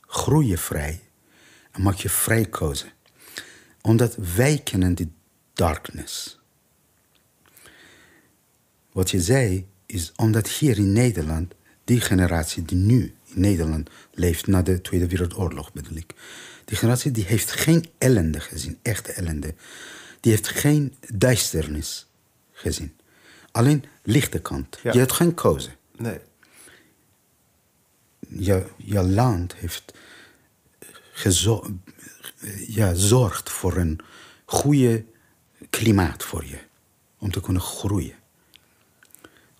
[0.00, 1.00] groei je vrij.
[1.70, 2.86] En maak je vrij keuze.
[3.80, 5.12] Omdat wij kennen die
[5.54, 6.38] darkness.
[8.92, 14.46] Wat je zei, is omdat hier in Nederland, die generatie die nu in Nederland leeft,
[14.46, 16.14] na de Tweede Wereldoorlog bedoel ik,
[16.64, 19.54] die generatie die heeft geen ellende gezien, echte ellende.
[20.20, 22.06] Die heeft geen duisternis
[22.52, 22.96] gezien.
[23.50, 24.78] Alleen lichte kant.
[24.82, 24.92] Ja.
[24.92, 25.70] Je hebt geen keuze.
[25.96, 26.18] Nee.
[28.28, 29.94] Je, je land heeft
[31.12, 31.78] gezo-
[32.66, 34.00] ja, zorgt voor een
[34.44, 35.04] goede
[35.76, 36.58] klimaat voor je.
[37.18, 38.14] Om te kunnen groeien.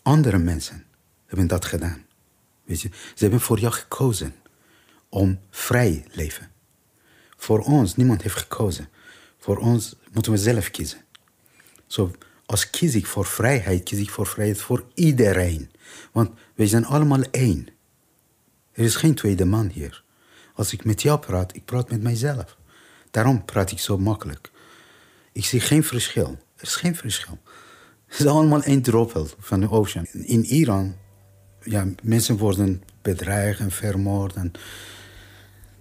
[0.03, 0.85] Andere mensen
[1.27, 2.07] hebben dat gedaan.
[2.65, 4.35] Weet je, ze hebben voor jou gekozen
[5.09, 6.51] om vrij leven.
[7.37, 8.89] Voor ons, niemand heeft gekozen.
[9.39, 11.05] Voor ons moeten we zelf kiezen.
[11.87, 12.11] Zo,
[12.47, 15.71] als kies ik voor vrijheid, kies ik voor vrijheid voor iedereen.
[16.13, 17.69] Want wij zijn allemaal één.
[18.73, 20.05] Er is geen tweede man hier.
[20.55, 22.57] Als ik met jou praat, ik praat met mijzelf.
[23.11, 24.53] Daarom praat ik zo makkelijk.
[25.35, 26.39] Ik zie geen verschil.
[26.57, 27.39] Er is geen verschil.
[28.07, 30.07] Het is allemaal één druppel van de oceaan.
[30.13, 30.95] In Iran,
[31.63, 34.53] ja, mensen worden bedreigd en vermoord en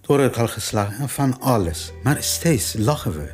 [0.02, 1.92] door elkaar geslagen en van alles.
[2.04, 3.34] Maar steeds lachen we.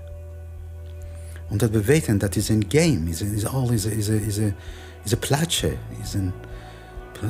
[1.50, 3.22] Omdat we weten dat het een game is.
[3.22, 4.54] is al is, is, is, is,
[5.04, 5.78] is een plaatje.
[6.02, 6.32] Is een,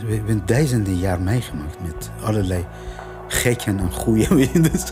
[0.05, 2.65] we hebben duizenden jaar meegemaakt met allerlei
[3.29, 4.51] gekken en goeie.
[4.71, 4.83] dus,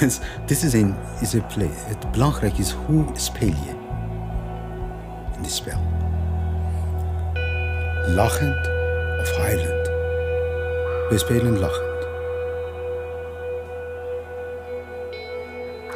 [0.00, 1.70] dus dit is een, is een play.
[1.72, 3.76] Het belangrijke is hoe speel je
[5.36, 5.80] in dit spel.
[8.06, 8.70] Lachend
[9.20, 9.86] of huilend.
[11.08, 12.06] We spelen lachend.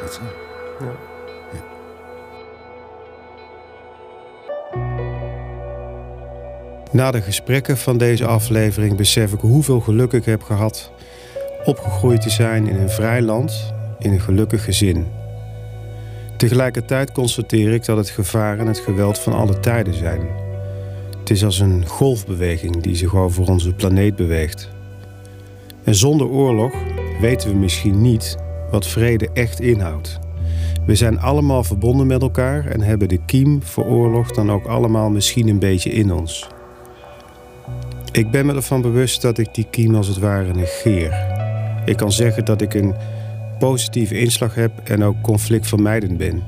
[0.01, 1.11] Dat is het.
[6.91, 10.91] Na de gesprekken van deze aflevering besef ik hoeveel geluk ik heb gehad
[11.65, 15.05] opgegroeid te zijn in een vrij land, in een gelukkig gezin.
[16.37, 20.21] Tegelijkertijd constateer ik dat het gevaar en het geweld van alle tijden zijn.
[21.19, 24.69] Het is als een golfbeweging die zich over onze planeet beweegt.
[25.83, 26.73] En zonder oorlog
[27.21, 28.37] weten we misschien niet
[28.71, 30.19] wat vrede echt inhoudt.
[30.85, 35.09] We zijn allemaal verbonden met elkaar en hebben de kiem voor oorlog dan ook allemaal
[35.09, 36.47] misschien een beetje in ons.
[38.11, 41.32] Ik ben me ervan bewust dat ik die kiem als het ware negeer.
[41.85, 42.95] Ik kan zeggen dat ik een
[43.59, 46.43] positieve inslag heb en ook conflictvermijdend ben.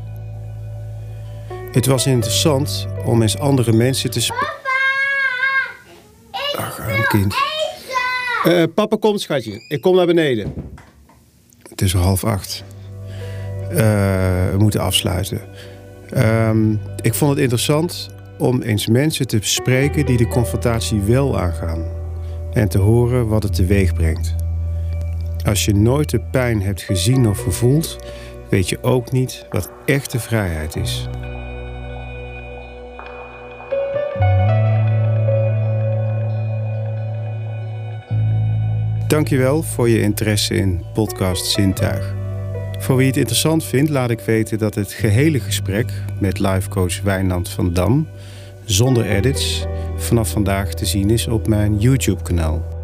[1.72, 4.54] Het was interessant om eens andere mensen te spreken.
[6.58, 7.36] Ach, arm kind.
[8.44, 9.66] Eh, papa komt, schatje.
[9.68, 10.54] Ik kom naar beneden.
[11.70, 12.64] Het is al half acht.
[13.70, 13.78] Eh,
[14.52, 15.42] we moeten afsluiten.
[16.10, 16.72] Ehm,
[17.02, 21.84] ik vond het interessant om eens mensen te spreken die de confrontatie wel aangaan.
[22.54, 24.45] En te horen wat het teweeg brengt.
[25.46, 27.98] Als je nooit de pijn hebt gezien of gevoeld,
[28.50, 31.08] weet je ook niet wat echte vrijheid is.
[39.08, 42.16] Dankjewel voor je interesse in podcast Zintuig.
[42.80, 47.50] Voor wie het interessant vindt, laat ik weten dat het gehele gesprek met livecoach Wijnand
[47.50, 48.08] van Dam,
[48.64, 49.66] zonder edits,
[49.98, 52.75] vanaf vandaag te zien is op mijn YouTube-kanaal.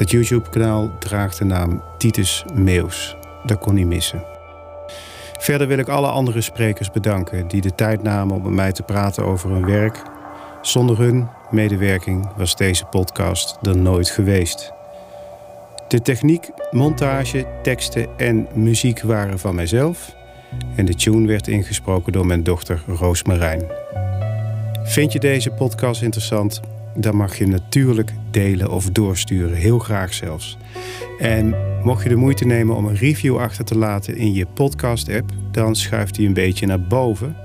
[0.00, 3.16] Dat YouTube-kanaal draagt de naam Titus Meeuws.
[3.44, 4.24] Dat kon niet missen.
[5.38, 8.82] Verder wil ik alle andere sprekers bedanken die de tijd namen om met mij te
[8.82, 10.02] praten over hun werk.
[10.62, 14.72] Zonder hun medewerking was deze podcast er nooit geweest.
[15.88, 20.14] De techniek, montage, teksten en muziek waren van mijzelf.
[20.76, 23.62] En de tune werd ingesproken door mijn dochter Roosmarijn.
[24.82, 26.60] Vind je deze podcast interessant?
[26.94, 30.58] Dan mag je natuurlijk delen of doorsturen, heel graag zelfs.
[31.18, 35.30] En mocht je de moeite nemen om een review achter te laten in je podcast-app,
[35.50, 37.36] dan schuift hij een beetje naar boven.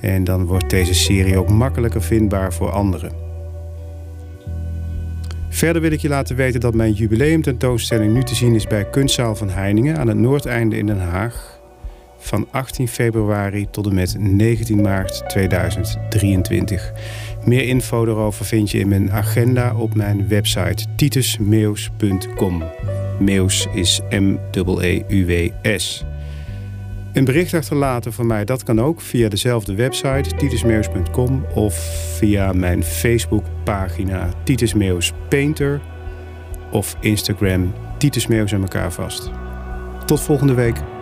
[0.00, 3.12] En dan wordt deze serie ook makkelijker vindbaar voor anderen.
[5.48, 9.36] Verder wil ik je laten weten dat mijn jubileumtentoonstelling nu te zien is bij Kunstzaal
[9.36, 11.60] van Heiningen aan het Noordeinde in Den Haag.
[12.18, 16.92] Van 18 februari tot en met 19 maart 2023.
[17.44, 22.62] Meer info daarover vind je in mijn agenda op mijn website titusmeus.com.
[23.18, 26.04] Meus is M-E-E-U-W-S.
[27.12, 31.74] Een bericht achterlaten van mij, dat kan ook via dezelfde website titusmeus.com of
[32.16, 34.74] via mijn Facebookpagina Titus
[35.28, 35.80] Painter
[36.70, 39.30] of Instagram Titus Meus aan elkaar vast.
[40.06, 40.97] Tot volgende week.